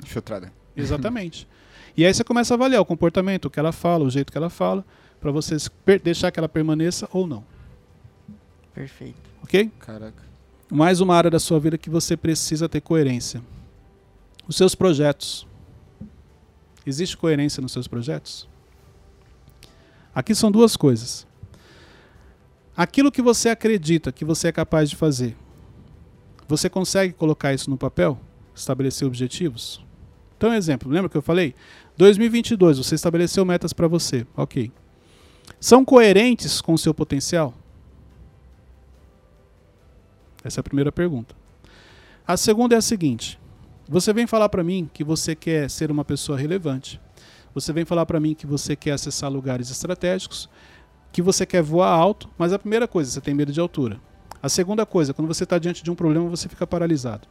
[0.03, 0.51] Infiltrada.
[0.75, 1.47] Exatamente.
[1.95, 4.37] e aí você começa a avaliar o comportamento, o que ela fala, o jeito que
[4.37, 4.85] ela fala,
[5.19, 5.57] para você
[6.03, 7.43] deixar que ela permaneça ou não.
[8.73, 9.19] Perfeito.
[9.43, 9.69] Ok?
[9.79, 10.30] Caraca.
[10.73, 13.43] Mais uma área da sua vida que você precisa ter coerência.
[14.47, 15.45] Os seus projetos.
[16.85, 18.47] Existe coerência nos seus projetos?
[20.15, 21.27] Aqui são duas coisas.
[22.75, 25.35] Aquilo que você acredita que você é capaz de fazer,
[26.47, 28.17] você consegue colocar isso no papel?
[28.55, 29.85] Estabelecer objetivos?
[30.37, 31.53] Então, exemplo, lembra que eu falei?
[31.97, 34.25] 2022, você estabeleceu metas para você.
[34.37, 34.71] Ok.
[35.59, 37.53] São coerentes com o seu potencial?
[40.43, 41.35] Essa é a primeira pergunta.
[42.27, 43.39] A segunda é a seguinte:
[43.87, 46.99] você vem falar para mim que você quer ser uma pessoa relevante.
[47.53, 50.49] Você vem falar para mim que você quer acessar lugares estratégicos,
[51.11, 53.99] que você quer voar alto, mas a primeira coisa, você tem medo de altura.
[54.41, 57.27] A segunda coisa, quando você está diante de um problema, você fica paralisado.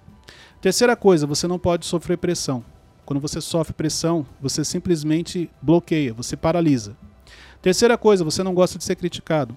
[0.61, 2.63] Terceira coisa, você não pode sofrer pressão.
[3.07, 6.97] Quando você sofre pressão, você simplesmente bloqueia, você paralisa.
[7.63, 9.57] Terceira coisa, você não gosta de ser criticado.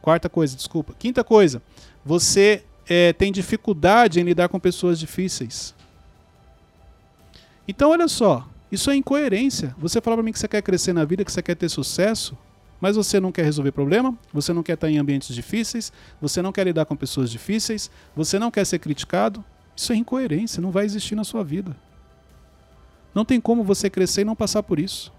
[0.00, 0.94] Quarta coisa, desculpa.
[0.98, 1.62] Quinta coisa,
[2.08, 5.74] você eh, tem dificuldade em lidar com pessoas difíceis.
[7.68, 9.74] Então, olha só, isso é incoerência.
[9.76, 12.34] Você fala para mim que você quer crescer na vida, que você quer ter sucesso,
[12.80, 16.50] mas você não quer resolver problema, você não quer estar em ambientes difíceis, você não
[16.50, 19.44] quer lidar com pessoas difíceis, você não quer ser criticado.
[19.76, 21.76] Isso é incoerência, não vai existir na sua vida.
[23.14, 25.12] Não tem como você crescer e não passar por isso.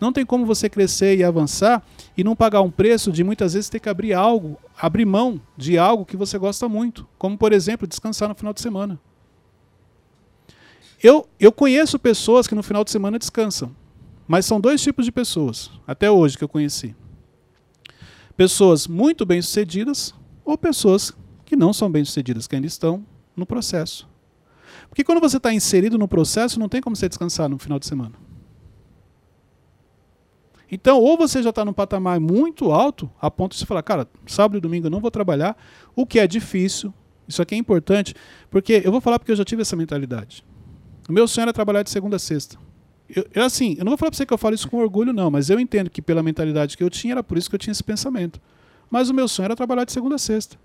[0.00, 1.82] Não tem como você crescer e avançar
[2.16, 5.78] e não pagar um preço de muitas vezes ter que abrir algo, abrir mão de
[5.78, 9.00] algo que você gosta muito, como por exemplo, descansar no final de semana.
[11.02, 13.74] Eu, eu conheço pessoas que no final de semana descansam,
[14.26, 16.94] mas são dois tipos de pessoas, até hoje que eu conheci.
[18.36, 21.12] Pessoas muito bem-sucedidas ou pessoas
[21.44, 23.04] que não são bem-sucedidas, que ainda estão
[23.34, 24.06] no processo.
[24.88, 27.86] Porque quando você está inserido no processo, não tem como você descansar no final de
[27.86, 28.25] semana.
[30.70, 34.08] Então, ou você já está num patamar muito alto, a ponto de você falar, cara,
[34.26, 35.56] sábado e domingo eu não vou trabalhar,
[35.94, 36.92] o que é difícil.
[37.28, 38.14] Isso aqui é importante,
[38.50, 40.44] porque eu vou falar porque eu já tive essa mentalidade.
[41.08, 42.58] O meu sonho era trabalhar de segunda a sexta.
[43.08, 45.12] Eu, eu assim, eu não vou falar para você que eu falo isso com orgulho,
[45.12, 47.60] não, mas eu entendo que pela mentalidade que eu tinha, era por isso que eu
[47.60, 48.40] tinha esse pensamento.
[48.90, 50.56] Mas o meu sonho era trabalhar de segunda a sexta.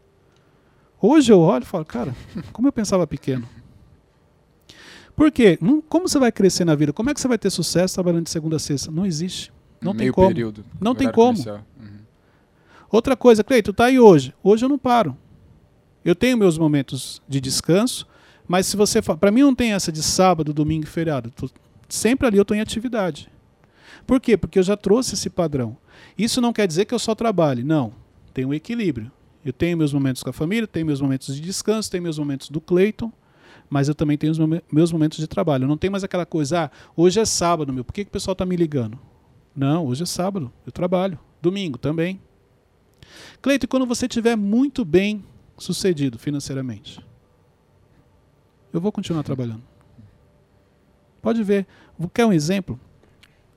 [0.99, 2.15] Hoje eu olho e falo, cara,
[2.51, 3.47] como eu pensava pequeno.
[5.15, 5.59] Por quê?
[5.89, 6.93] como você vai crescer na vida?
[6.93, 8.89] Como é que você vai ter sucesso trabalhando de segunda a sexta?
[8.89, 9.51] Não existe.
[9.81, 10.27] Não tem como.
[10.27, 11.39] Período, não tem como.
[11.39, 11.99] Uhum.
[12.91, 14.33] Outra coisa, Cleito, tá aí hoje.
[14.43, 15.17] Hoje eu não paro.
[16.03, 18.07] Eu tenho meus momentos de descanso,
[18.47, 21.31] mas se você para mim não tem essa de sábado, domingo e feriado.
[21.31, 21.49] Tô,
[21.87, 23.29] sempre ali eu estou em atividade.
[24.05, 24.35] Por quê?
[24.35, 25.77] Porque eu já trouxe esse padrão.
[26.17, 27.93] Isso não quer dizer que eu só trabalhe, não.
[28.33, 29.11] Tem um equilíbrio.
[29.43, 32.49] Eu tenho meus momentos com a família, tenho meus momentos de descanso, tenho meus momentos
[32.49, 33.11] do Cleiton,
[33.69, 34.39] mas eu também tenho os
[34.71, 35.63] meus momentos de trabalho.
[35.63, 38.11] Eu não tenho mais aquela coisa, ah, hoje é sábado, meu, por que, que o
[38.11, 38.99] pessoal está me ligando?
[39.55, 41.19] Não, hoje é sábado, eu trabalho.
[41.41, 42.21] Domingo também.
[43.41, 45.25] Cleiton, quando você estiver muito bem
[45.57, 47.03] sucedido financeiramente,
[48.71, 49.63] eu vou continuar trabalhando.
[51.21, 51.67] Pode ver.
[52.13, 52.79] Quer um exemplo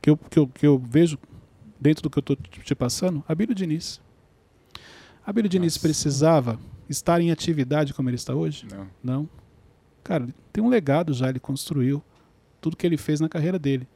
[0.03, 1.19] que eu, que eu, que eu vejo
[1.81, 3.25] dentro do que eu estou te passando?
[3.27, 4.01] Abílio Diniz.
[5.25, 8.67] Abílio Diniz precisava estar em atividade como ele está hoje?
[8.71, 8.89] Não.
[9.03, 9.29] Não.
[10.03, 12.03] Cara, tem um legado já, ele construiu.
[12.61, 13.89] Tudo que ele fez na carreira dele.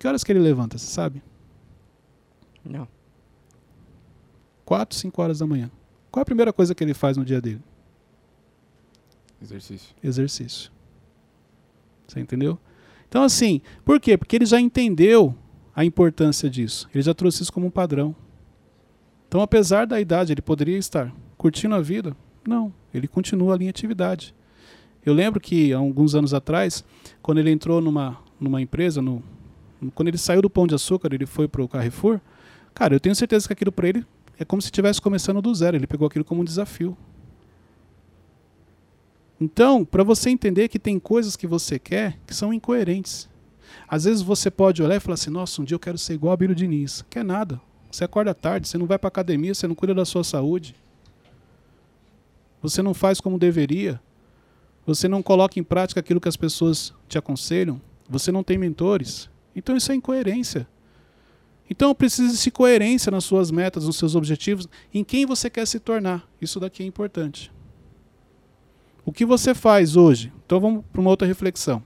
[0.00, 1.22] Que horas que ele levanta, você sabe?
[2.64, 2.88] Não.
[4.64, 5.70] Quatro, cinco horas da manhã.
[6.10, 7.60] Qual a primeira coisa que ele faz no dia dele?
[9.42, 9.94] Exercício.
[10.02, 10.72] Exercício.
[12.08, 12.58] Você entendeu?
[13.10, 14.16] Então, assim, por quê?
[14.16, 15.36] Porque ele já entendeu
[15.76, 16.88] a importância disso.
[16.94, 18.16] Ele já trouxe isso como um padrão.
[19.28, 22.16] Então, apesar da idade, ele poderia estar curtindo a vida?
[22.48, 24.34] Não, ele continua ali em atividade.
[25.04, 26.82] Eu lembro que há alguns anos atrás,
[27.20, 29.22] quando ele entrou numa, numa empresa, no,
[29.94, 32.20] quando ele saiu do Pão de Açúcar, ele foi para o Carrefour,
[32.74, 34.04] cara, eu tenho certeza que aquilo para ele
[34.38, 35.76] é como se estivesse começando do zero.
[35.76, 36.96] Ele pegou aquilo como um desafio.
[39.40, 43.28] Então, para você entender que tem coisas que você quer que são incoerentes.
[43.88, 46.32] Às vezes você pode olhar e falar assim: nossa, um dia eu quero ser igual
[46.32, 47.04] a Bíblia Diniz.
[47.08, 47.60] Quer nada.
[47.90, 50.76] Você acorda tarde, você não vai para academia, você não cuida da sua saúde.
[52.62, 54.00] Você não faz como deveria.
[54.86, 57.80] Você não coloca em prática aquilo que as pessoas te aconselham.
[58.08, 59.28] Você não tem mentores.
[59.60, 60.66] Então isso é incoerência.
[61.68, 65.78] Então precisa de coerência nas suas metas, nos seus objetivos, em quem você quer se
[65.78, 66.26] tornar.
[66.40, 67.52] Isso daqui é importante.
[69.04, 70.32] O que você faz hoje?
[70.44, 71.82] Então vamos para uma outra reflexão.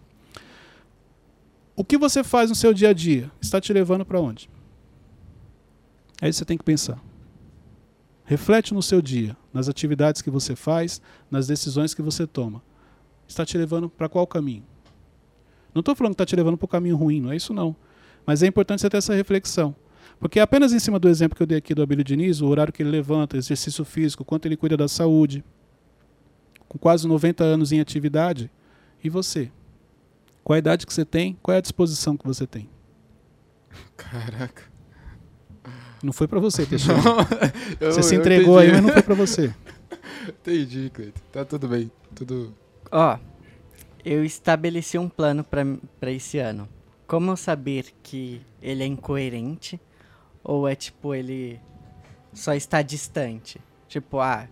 [1.77, 4.49] O que você faz no seu dia a dia está te levando para onde?
[6.19, 7.03] Que você tem que pensar.
[8.25, 12.63] Reflete no seu dia, nas atividades que você faz, nas decisões que você toma.
[13.27, 14.65] Está te levando para qual caminho?
[15.75, 17.75] Não estou falando que está te levando para o caminho ruim, não é isso não.
[18.27, 19.75] Mas é importante você ter essa reflexão.
[20.19, 22.73] Porque apenas em cima do exemplo que eu dei aqui do Abílio Diniz, o horário
[22.73, 25.45] que ele levanta, exercício físico, quanto ele cuida da saúde,
[26.69, 28.51] com quase 90 anos em atividade,
[29.03, 29.51] e você?
[30.43, 31.37] Qual a idade que você tem?
[31.43, 32.69] Qual é a disposição que você tem?
[33.97, 34.63] Caraca.
[36.03, 37.01] Não foi para você, Teixeira.
[37.81, 39.55] você se entregou aí, mas não foi para você.
[40.29, 41.21] Entendi, Cleiton.
[41.33, 41.91] Tá tudo bem.
[42.15, 42.55] Tudo.
[42.91, 43.19] Ó,
[44.05, 46.69] eu estabeleci um plano para esse ano.
[47.07, 49.81] Como eu saber que ele é incoerente
[50.43, 51.61] ou é tipo ele
[52.33, 53.61] só está distante?
[53.89, 54.49] Tipo, ah,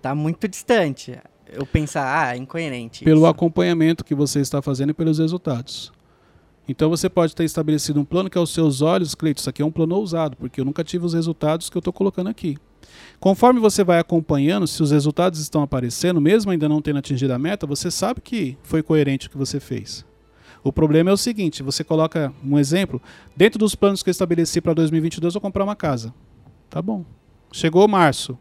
[0.00, 1.18] tá muito distante.
[1.46, 3.04] Eu pensar, ah, é incoerente.
[3.04, 3.26] Pelo isso.
[3.26, 5.92] acompanhamento que você está fazendo e pelos resultados.
[6.68, 9.64] Então você pode ter estabelecido um plano que aos seus olhos, Cleiton, isso aqui é
[9.64, 12.56] um plano ousado, porque eu nunca tive os resultados que eu estou colocando aqui.
[13.18, 17.38] Conforme você vai acompanhando, se os resultados estão aparecendo, mesmo ainda não tendo atingido a
[17.38, 20.04] meta, você sabe que foi coerente o que você fez.
[20.62, 23.00] O problema é o seguinte: você coloca um exemplo,
[23.36, 26.14] dentro dos planos que eu estabeleci para 2022, eu vou comprar uma casa.
[26.68, 27.04] Tá bom.
[27.52, 28.38] Chegou março.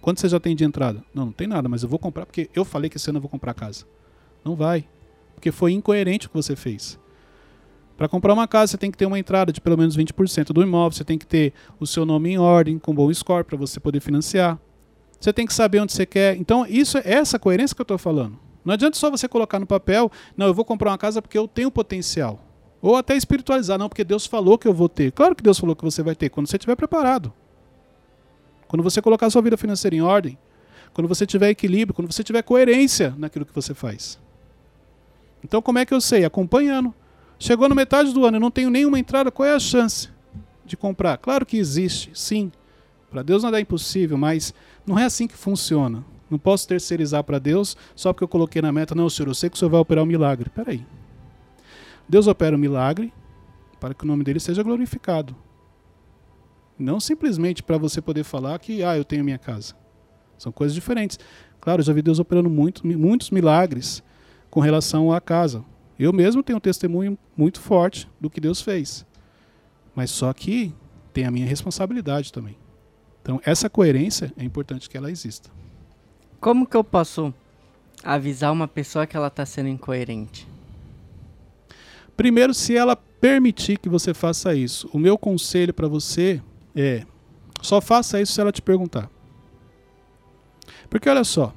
[0.00, 1.04] Quanto você já tem de entrada?
[1.14, 3.22] Não, não tem nada, mas eu vou comprar porque eu falei que esse ano eu
[3.22, 3.84] vou comprar casa.
[4.44, 4.84] Não vai.
[5.34, 6.98] Porque foi incoerente o que você fez.
[8.02, 10.60] Para comprar uma casa, você tem que ter uma entrada de pelo menos 20% do
[10.60, 13.78] imóvel, você tem que ter o seu nome em ordem, com bom score para você
[13.78, 14.58] poder financiar.
[15.20, 16.36] Você tem que saber onde você quer.
[16.36, 18.36] Então, isso é essa coerência que eu estou falando.
[18.64, 21.46] Não adianta só você colocar no papel, não, eu vou comprar uma casa porque eu
[21.46, 22.40] tenho potencial.
[22.80, 25.12] Ou até espiritualizar, não, porque Deus falou que eu vou ter.
[25.12, 27.32] Claro que Deus falou que você vai ter, quando você estiver preparado.
[28.66, 30.36] Quando você colocar a sua vida financeira em ordem.
[30.92, 34.18] Quando você tiver equilíbrio, quando você tiver coerência naquilo que você faz.
[35.44, 36.24] Então, como é que eu sei?
[36.24, 36.92] Acompanhando.
[37.42, 40.08] Chegou no metade do ano, eu não tenho nenhuma entrada, qual é a chance
[40.64, 41.18] de comprar?
[41.18, 42.52] Claro que existe, sim.
[43.10, 44.54] Para Deus nada é impossível, mas
[44.86, 46.04] não é assim que funciona.
[46.30, 49.50] Não posso terceirizar para Deus só porque eu coloquei na meta, não, senhor, eu sei
[49.50, 50.50] que o senhor vai operar um milagre.
[50.50, 50.86] Peraí.
[52.08, 53.12] Deus opera um milagre
[53.80, 55.34] para que o nome dele seja glorificado.
[56.78, 59.74] Não simplesmente para você poder falar que ah, eu tenho minha casa.
[60.38, 61.18] São coisas diferentes.
[61.60, 64.00] Claro, já vi Deus operando muito, muitos milagres
[64.48, 65.64] com relação à casa.
[66.02, 69.06] Eu mesmo tenho um testemunho muito forte do que Deus fez.
[69.94, 70.74] Mas só que
[71.12, 72.56] tem a minha responsabilidade também.
[73.22, 75.48] Então, essa coerência é importante que ela exista.
[76.40, 77.32] Como que eu posso
[78.02, 80.48] avisar uma pessoa que ela está sendo incoerente?
[82.16, 86.42] Primeiro, se ela permitir que você faça isso, o meu conselho para você
[86.74, 87.06] é:
[87.60, 89.08] só faça isso se ela te perguntar.
[90.90, 91.54] Porque olha só,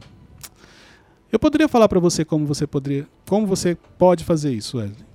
[1.31, 5.05] eu poderia falar para você como você poderia, como você pode fazer isso, Wesley.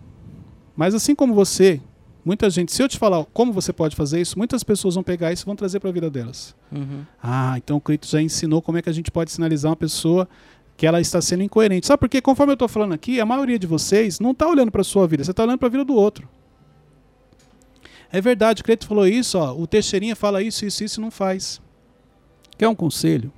[0.76, 1.80] Mas assim como você,
[2.24, 5.32] muita gente, se eu te falar como você pode fazer isso, muitas pessoas vão pegar
[5.32, 6.54] isso e vão trazer para a vida delas.
[6.72, 7.04] Uhum.
[7.22, 10.28] Ah, então o Clito já ensinou como é que a gente pode sinalizar uma pessoa
[10.76, 11.86] que ela está sendo incoerente.
[11.86, 12.22] Sabe por quê?
[12.22, 15.06] Conforme eu estou falando aqui, a maioria de vocês não está olhando para a sua
[15.06, 16.26] vida, você está olhando para a vida do outro.
[18.10, 21.10] É verdade, o Cleito falou isso, ó, o Teixeirinha fala isso, isso, isso e não
[21.10, 21.60] faz.
[22.56, 23.32] Quer um conselho?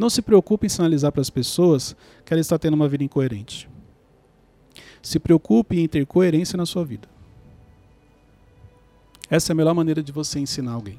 [0.00, 3.68] Não se preocupe em sinalizar para as pessoas que ela está tendo uma vida incoerente.
[5.02, 7.06] Se preocupe em ter coerência na sua vida.
[9.28, 10.98] Essa é a melhor maneira de você ensinar alguém.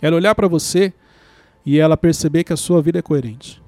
[0.00, 0.92] Ela olhar para você
[1.64, 3.60] e ela perceber que a sua vida é coerente.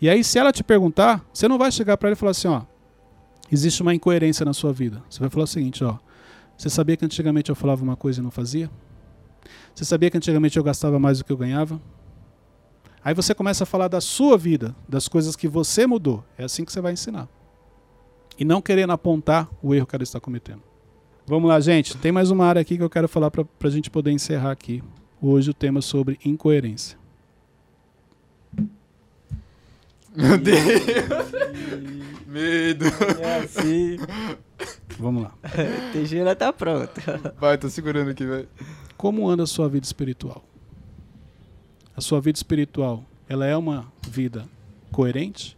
[0.00, 2.48] E aí, se ela te perguntar, você não vai chegar para ela e falar assim:
[2.48, 2.62] ó,
[3.52, 5.04] existe uma incoerência na sua vida.
[5.10, 5.98] Você vai falar o seguinte: ó,
[6.56, 8.70] você sabia que antigamente eu falava uma coisa e não fazia?
[9.74, 11.78] Você sabia que antigamente eu gastava mais do que eu ganhava?
[13.04, 16.24] Aí você começa a falar da sua vida, das coisas que você mudou.
[16.38, 17.28] É assim que você vai ensinar.
[18.38, 20.62] E não querendo apontar o erro que ela está cometendo.
[21.26, 21.96] Vamos lá, gente.
[21.96, 24.82] Tem mais uma área aqui que eu quero falar para a gente poder encerrar aqui
[25.20, 26.98] hoje o tema sobre incoerência.
[30.14, 30.60] Meu Deus!
[32.26, 32.84] Medo!
[33.20, 33.96] É assim.
[34.98, 35.34] Vamos lá.
[35.92, 37.00] Teixeira tá pronto.
[37.40, 38.48] Vai, tô segurando aqui, velho.
[38.96, 40.44] Como anda a sua vida espiritual?
[41.96, 44.48] A sua vida espiritual, ela é uma vida
[44.90, 45.56] coerente?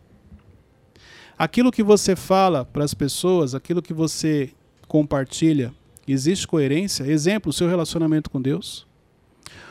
[1.39, 4.53] Aquilo que você fala para as pessoas, aquilo que você
[4.87, 5.73] compartilha,
[6.07, 7.05] existe coerência?
[7.05, 8.87] Exemplo, o seu relacionamento com Deus?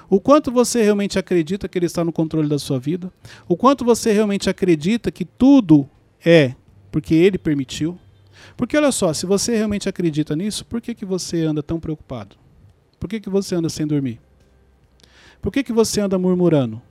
[0.10, 3.12] O quanto você realmente acredita que Ele está no controle da sua vida?
[3.48, 5.90] O quanto você realmente acredita que tudo
[6.24, 6.56] é
[6.92, 7.98] porque Ele permitiu?
[8.56, 12.36] Porque olha só, se você realmente acredita nisso, por que, que você anda tão preocupado?
[13.00, 14.20] Por que, que você anda sem dormir?
[15.44, 16.82] Por que, que você anda murmurando?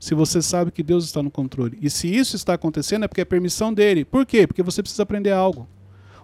[0.00, 1.78] Se você sabe que Deus está no controle.
[1.80, 4.04] E se isso está acontecendo é porque é permissão dele.
[4.04, 4.48] Por quê?
[4.48, 5.68] Porque você precisa aprender algo.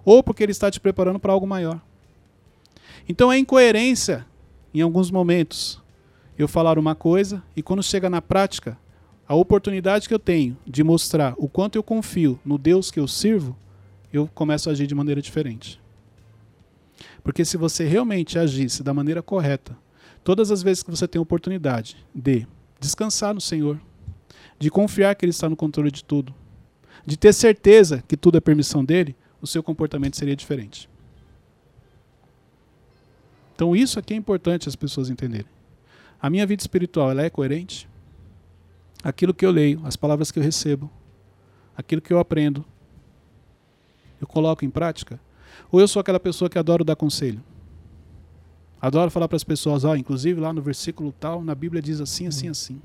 [0.05, 1.81] Ou porque ele está te preparando para algo maior.
[3.09, 4.27] Então é incoerência
[4.75, 5.81] em alguns momentos,
[6.37, 8.77] eu falar uma coisa e quando chega na prática,
[9.29, 13.07] a oportunidade que eu tenho de mostrar o quanto eu confio no Deus que eu
[13.07, 13.57] sirvo,
[14.13, 15.81] eu começo a agir de maneira diferente.
[17.23, 19.86] Porque se você realmente agisse da maneira correta,
[20.27, 22.49] todas as vezes que você tem oportunidade de
[22.81, 23.81] descansar no Senhor,
[24.59, 26.35] de confiar que Ele está no controle de tudo,
[27.07, 30.91] de ter certeza que tudo é permissão dele, o seu comportamento seria diferente.
[33.55, 35.47] Então isso aqui é importante as pessoas entenderem.
[36.21, 37.89] A minha vida espiritual, ela é coerente?
[39.05, 40.91] Aquilo que eu leio, as palavras que eu recebo,
[41.77, 42.65] aquilo que eu aprendo,
[44.21, 45.21] eu coloco em prática?
[45.71, 47.41] Ou eu sou aquela pessoa que adoro dar conselho?
[48.87, 52.29] Adoro falar para as pessoas, ó, inclusive lá no versículo tal, na Bíblia diz assim,
[52.29, 52.81] assim, assim.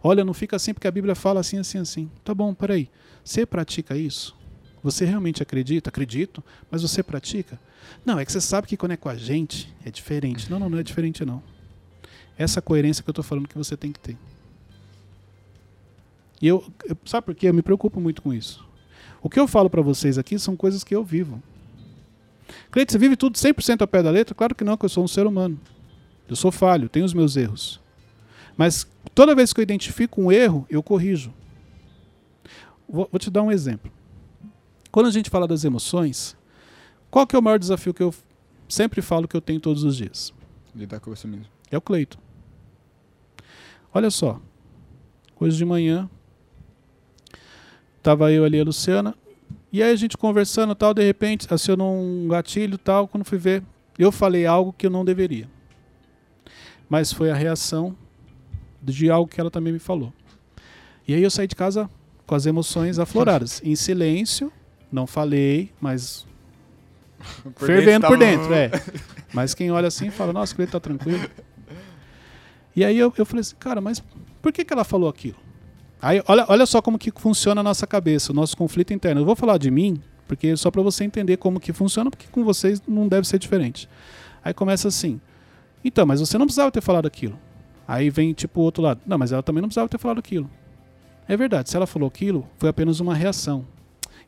[0.00, 2.08] Olha, não fica assim porque a Bíblia fala assim, assim, assim.
[2.22, 2.88] Tá bom, peraí.
[3.24, 4.36] Você pratica isso?
[4.80, 5.90] Você realmente acredita?
[5.90, 7.58] Acredito, mas você pratica?
[8.06, 10.48] Não, é que você sabe que quando é com a gente é diferente.
[10.48, 11.42] Não, não, não é diferente não.
[12.38, 14.16] Essa coerência que eu estou falando que você tem que ter.
[16.40, 17.48] E eu, eu, sabe por quê?
[17.48, 18.64] Eu me preocupo muito com isso.
[19.20, 21.42] O que eu falo para vocês aqui são coisas que eu vivo.
[22.70, 24.34] Cleide, você vive tudo 100% a pé da letra?
[24.34, 25.58] Claro que não, que eu sou um ser humano.
[26.28, 27.80] Eu sou falho, tenho os meus erros.
[28.56, 31.32] Mas toda vez que eu identifico um erro, eu corrijo.
[32.88, 33.90] Vou, vou te dar um exemplo.
[34.90, 36.36] Quando a gente fala das emoções,
[37.10, 38.14] qual que é o maior desafio que eu
[38.68, 40.32] sempre falo que eu tenho todos os dias?
[40.74, 41.46] Lidar com você mesmo.
[41.70, 42.18] É o Cleito.
[43.92, 44.40] Olha só.
[45.38, 46.08] Hoje de manhã,
[47.96, 49.14] estava eu ali a Luciana,
[49.72, 53.62] E aí a gente conversando tal, de repente acionou um gatilho tal, quando fui ver,
[53.98, 55.48] eu falei algo que eu não deveria.
[56.88, 57.96] Mas foi a reação
[58.82, 60.12] de algo que ela também me falou.
[61.06, 61.88] E aí eu saí de casa
[62.26, 64.52] com as emoções afloradas, em silêncio,
[64.90, 66.26] não falei, mas
[67.54, 68.70] Por fervendo dentro por tá- dentro, é.
[69.32, 71.28] Mas quem olha assim fala, nossa, o tá tranquilo.
[72.74, 74.02] E aí eu, eu falei assim, cara, mas
[74.40, 75.36] por que, que ela falou aquilo?
[76.02, 79.20] Aí olha, olha só como que funciona a nossa cabeça, o nosso conflito interno.
[79.20, 82.42] Eu vou falar de mim, porque só para você entender como que funciona, porque com
[82.44, 83.88] vocês não deve ser diferente.
[84.42, 85.20] Aí começa assim,
[85.84, 87.38] então, mas você não precisava ter falado aquilo.
[87.86, 90.50] Aí vem tipo o outro lado, não, mas ela também não precisava ter falado aquilo.
[91.28, 93.66] É verdade, se ela falou aquilo, foi apenas uma reação.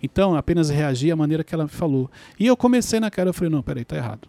[0.02, 2.10] Então, apenas reagi à maneira que ela falou.
[2.38, 4.28] E eu comecei na cara, eu falei, não, peraí, tá errado.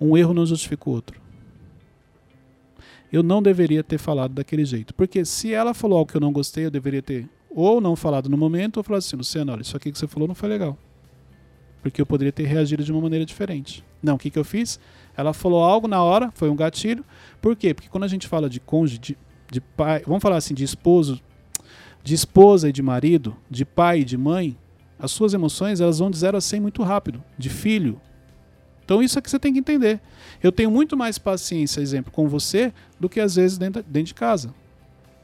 [0.00, 1.21] Um erro não justifica o outro.
[3.12, 4.94] Eu não deveria ter falado daquele jeito.
[4.94, 8.28] Porque se ela falou algo que eu não gostei, eu deveria ter ou não falado
[8.28, 10.76] no momento, ou falado assim, Luciano, olha, isso aqui que você falou não foi legal.
[11.82, 13.84] Porque eu poderia ter reagido de uma maneira diferente.
[14.02, 14.80] Não, o que, que eu fiz?
[15.16, 17.04] Ela falou algo na hora, foi um gatilho.
[17.40, 17.74] Por quê?
[17.74, 19.18] Porque quando a gente fala de cônjuge, de,
[19.50, 21.20] de pai, vamos falar assim, de esposo,
[22.02, 24.56] de esposa e de marido, de pai e de mãe,
[24.98, 28.00] as suas emoções elas vão de 0 a 100 muito rápido, de filho.
[28.84, 30.00] Então isso é que você tem que entender.
[30.42, 34.14] Eu tenho muito mais paciência, exemplo, com você do que às vezes dentro, dentro de
[34.14, 34.54] casa.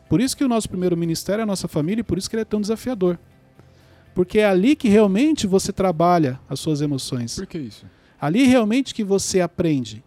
[0.08, 2.36] Por isso que o nosso primeiro ministério é a nossa família e por isso que
[2.36, 3.18] ele é tão desafiador.
[4.14, 7.36] Porque é ali que realmente você trabalha as suas emoções.
[7.36, 7.86] Por que isso?
[8.20, 10.02] Ali realmente que você aprende.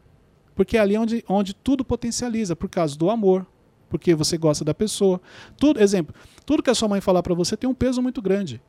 [0.55, 3.45] Porque é ali onde, onde tudo potencializa, por causa do amor,
[3.89, 5.21] porque você gosta da pessoa.
[5.57, 6.13] Tudo, exemplo,
[6.45, 8.61] tudo que a sua mãe falar para você tem um peso muito grande.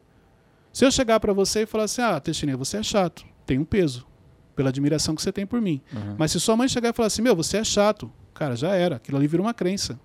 [0.72, 3.64] Se eu chegar para você e falar assim: "Ah, Teixeira, você é chato", tem um
[3.64, 4.06] peso
[4.54, 5.80] pela admiração que você tem por mim.
[5.92, 6.16] Uhum.
[6.18, 8.96] Mas se sua mãe chegar e falar assim: "Meu, você é chato", cara, já era,
[8.96, 9.98] aquilo ali vira uma crença.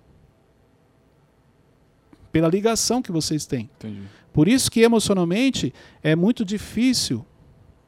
[2.30, 3.70] Pela ligação que vocês têm.
[3.78, 4.02] Entendi.
[4.32, 5.72] Por isso que emocionalmente
[6.02, 7.24] é muito difícil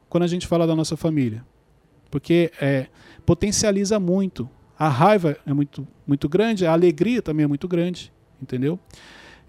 [0.09, 1.45] quando a gente fala da nossa família.
[2.09, 2.87] Porque é,
[3.25, 4.49] potencializa muito.
[4.77, 8.77] A raiva é muito, muito grande, a alegria também é muito grande, entendeu?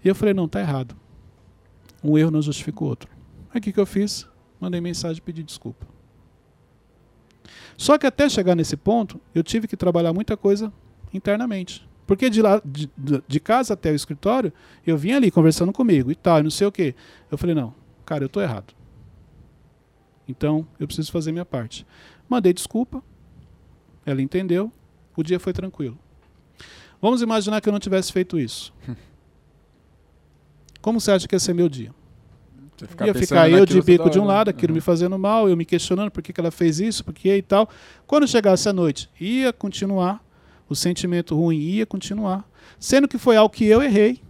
[0.03, 0.95] E eu falei, não, tá errado.
[2.03, 3.09] Um erro não justifica o outro.
[3.53, 4.27] Aí o que, que eu fiz?
[4.59, 5.85] Mandei mensagem e pedi desculpa.
[7.77, 10.71] Só que até chegar nesse ponto, eu tive que trabalhar muita coisa
[11.13, 11.87] internamente.
[12.05, 12.89] Porque de, lá, de,
[13.27, 14.51] de- casa até o escritório,
[14.85, 16.93] eu vinha ali conversando comigo e tal, e não sei o quê.
[17.31, 17.73] Eu falei, não,
[18.05, 18.73] cara, eu tô errado.
[20.27, 21.85] Então, eu preciso fazer minha parte.
[22.29, 23.01] Mandei desculpa,
[24.05, 24.71] ela entendeu,
[25.15, 25.97] o dia foi tranquilo.
[27.01, 28.73] Vamos imaginar que eu não tivesse feito isso.
[30.81, 31.93] Como você acha que ia ser meu dia?
[32.87, 34.75] Você ia ficar eu de bico de um lado, aquilo Uhum.
[34.75, 37.41] me fazendo mal, eu me questionando por que, que ela fez isso, por que e
[37.41, 37.69] tal.
[38.07, 40.23] Quando chegasse a noite, ia continuar,
[40.69, 42.47] o sentimento ruim ia continuar,
[42.79, 44.21] sendo que foi algo que eu errei,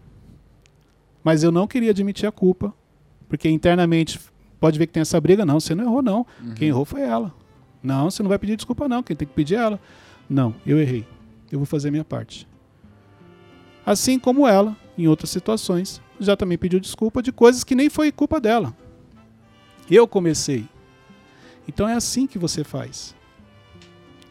[1.23, 2.73] mas eu não queria admitir a culpa,
[3.29, 4.19] porque internamente
[4.59, 6.53] pode ver que tem essa briga, não, você não errou não, Uhum.
[6.53, 7.33] quem errou foi ela.
[7.81, 9.79] Não, você não vai pedir desculpa não, quem tem que pedir é ela.
[10.29, 11.05] Não, eu errei,
[11.51, 12.47] eu vou fazer a minha parte.
[13.85, 18.11] Assim como ela, em outras situações, já também pediu desculpa de coisas que nem foi
[18.11, 18.75] culpa dela.
[19.89, 20.65] Eu comecei.
[21.67, 23.15] Então é assim que você faz.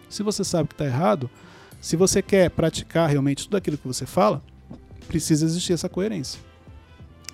[0.09, 1.31] Se você sabe que está errado,
[1.81, 4.43] se você quer praticar realmente tudo aquilo que você fala,
[5.09, 6.41] precisa existir essa coerência.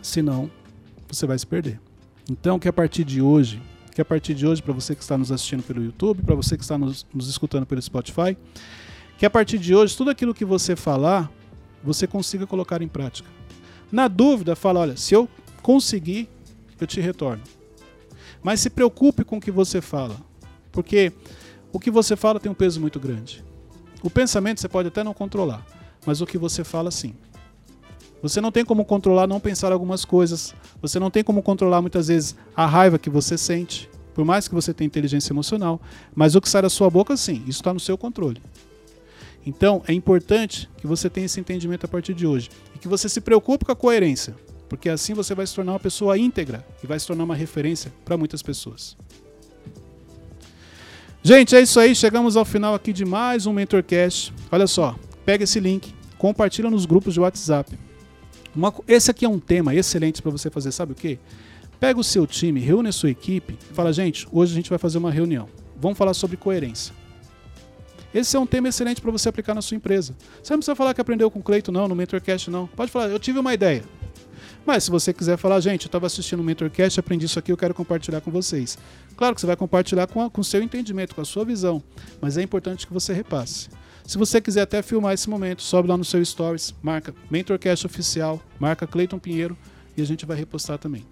[0.00, 0.50] Senão,
[1.08, 1.80] você vai se perder.
[2.30, 3.60] Então, que a partir de hoje,
[3.94, 6.56] que a partir de hoje, para você que está nos assistindo pelo YouTube, para você
[6.56, 8.36] que está nos, nos escutando pelo Spotify,
[9.18, 11.30] que a partir de hoje, tudo aquilo que você falar,
[11.82, 13.28] você consiga colocar em prática.
[13.90, 15.28] Na dúvida, fala: olha, se eu
[15.62, 16.28] conseguir,
[16.80, 17.42] eu te retorno.
[18.42, 20.16] Mas se preocupe com o que você fala,
[20.70, 21.12] porque
[21.72, 23.44] o que você fala tem um peso muito grande.
[24.02, 25.66] O pensamento você pode até não controlar,
[26.06, 27.14] mas o que você fala, sim.
[28.22, 30.54] Você não tem como controlar não pensar algumas coisas.
[30.82, 34.54] Você não tem como controlar muitas vezes a raiva que você sente, por mais que
[34.54, 35.80] você tenha inteligência emocional.
[36.14, 38.42] Mas o que sai da sua boca, sim, isso está no seu controle.
[39.46, 43.08] Então, é importante que você tenha esse entendimento a partir de hoje e que você
[43.08, 44.34] se preocupe com a coerência,
[44.68, 47.92] porque assim você vai se tornar uma pessoa íntegra e vai se tornar uma referência
[48.04, 48.96] para muitas pessoas.
[51.22, 51.94] Gente, é isso aí.
[51.94, 54.32] Chegamos ao final aqui de mais um Mentorcast.
[54.50, 57.78] Olha só, pega esse link, compartilha nos grupos de WhatsApp.
[58.54, 61.18] Uma esse aqui é um tema excelente para você fazer, sabe o quê?
[61.78, 64.78] Pega o seu time, reúne a sua equipe e fala, gente, hoje a gente vai
[64.78, 65.48] fazer uma reunião.
[65.76, 66.94] Vamos falar sobre coerência.
[68.12, 70.14] Esse é um tema excelente para você aplicar na sua empresa.
[70.42, 72.66] Você não precisa falar que aprendeu com o Cleito, não, no Mentorcast, não.
[72.66, 73.84] Pode falar, eu tive uma ideia.
[74.64, 77.56] Mas se você quiser falar, gente, eu estava assistindo o Mentorcast, aprendi isso aqui, eu
[77.56, 78.78] quero compartilhar com vocês.
[79.16, 81.82] Claro que você vai compartilhar com, com o seu entendimento, com a sua visão,
[82.20, 83.68] mas é importante que você repasse.
[84.06, 88.42] Se você quiser até filmar esse momento, sobe lá no seu Stories, marca Mentorcast Oficial,
[88.58, 89.56] marca Cleiton Pinheiro
[89.96, 91.04] e a gente vai repostar também.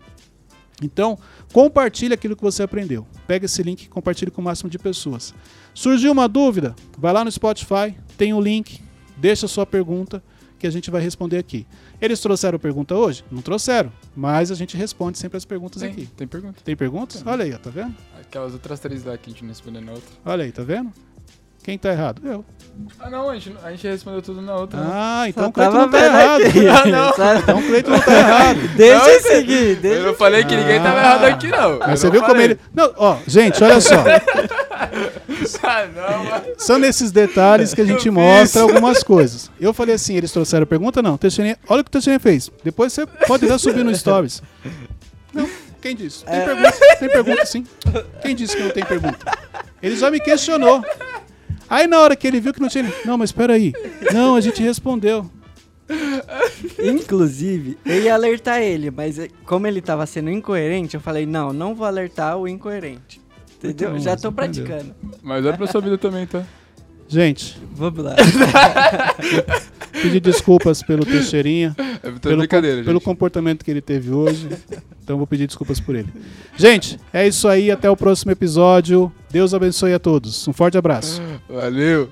[0.82, 1.18] Então,
[1.52, 3.06] compartilhe aquilo que você aprendeu.
[3.26, 5.34] Pega esse link e compartilhe com o máximo de pessoas.
[5.74, 6.74] Surgiu uma dúvida?
[6.98, 8.80] Vai lá no Spotify, tem o link,
[9.16, 10.22] deixa a sua pergunta
[10.58, 11.66] que a gente vai responder aqui.
[12.00, 13.24] Eles trouxeram pergunta hoje?
[13.30, 16.06] Não trouxeram, mas a gente responde sempre as perguntas Tem, aqui.
[16.16, 16.62] tem pergunta.
[16.64, 17.22] Tem perguntas?
[17.26, 17.94] Olha aí, ó, tá vendo?
[18.20, 20.08] Aquelas outras três lá que a gente não respondeu na outra.
[20.24, 20.92] Olha aí, tá vendo?
[21.66, 22.22] Quem tá errado?
[22.24, 22.44] Eu.
[23.00, 24.78] Ah, não, a gente, a gente respondeu tudo na outra.
[24.78, 24.86] né?
[24.88, 26.42] Ah, então o Cleiton não tá errado.
[26.44, 26.60] aqui.
[26.68, 27.38] Ah, não.
[27.38, 28.68] Então o Cleiton não tá errado.
[28.76, 31.02] Deixa eu seguir, deixa eu não falei que ninguém tava Ah.
[31.02, 31.70] errado aqui, não.
[31.72, 32.46] Eu Mas você não viu como falei.
[32.52, 32.60] ele.
[32.72, 33.96] Não, ó, gente, olha só.
[35.62, 36.44] Ah, não, mano.
[36.58, 38.70] São nesses detalhes que a gente Eu mostra fiz.
[38.70, 39.50] algumas coisas.
[39.60, 41.02] Eu falei assim, eles trouxeram pergunta?
[41.02, 41.16] Não.
[41.18, 42.50] Teixeirinha, olha o que o Teixeirinha fez.
[42.64, 44.42] Depois você pode até subir no Stories.
[45.32, 45.48] Não,
[45.82, 46.24] quem disse?
[46.24, 47.66] Tem pergunta, tem pergunta sim.
[48.22, 49.18] Quem disse que não tem pergunta?
[49.82, 50.82] Ele já me questionou.
[51.68, 52.84] Aí na hora que ele viu que não tinha.
[52.84, 53.72] ele, Não, mas espera aí.
[54.12, 55.30] Não, a gente respondeu.
[56.78, 61.52] Inclusive, eu ia alertar ele, mas eh, como ele tava sendo incoerente, eu falei, não,
[61.52, 63.20] não vou alertar o incoerente.
[63.58, 63.92] Entendeu?
[63.92, 64.32] bom, Já tô entendeu.
[64.64, 64.94] praticando.
[65.22, 66.44] Mas olha pra sua vida também, tá?
[67.08, 68.16] Gente, Vamos lá.
[69.92, 71.76] pedir desculpas pelo Teixeirinha.
[72.02, 74.48] É pelo, brincadeira, pelo comportamento que ele teve hoje.
[75.04, 76.08] Então vou pedir desculpas por ele.
[76.56, 77.70] Gente, é isso aí.
[77.70, 79.12] Até o próximo episódio.
[79.30, 80.48] Deus abençoe a todos.
[80.48, 81.20] Um forte abraço.
[81.48, 82.10] Valeu.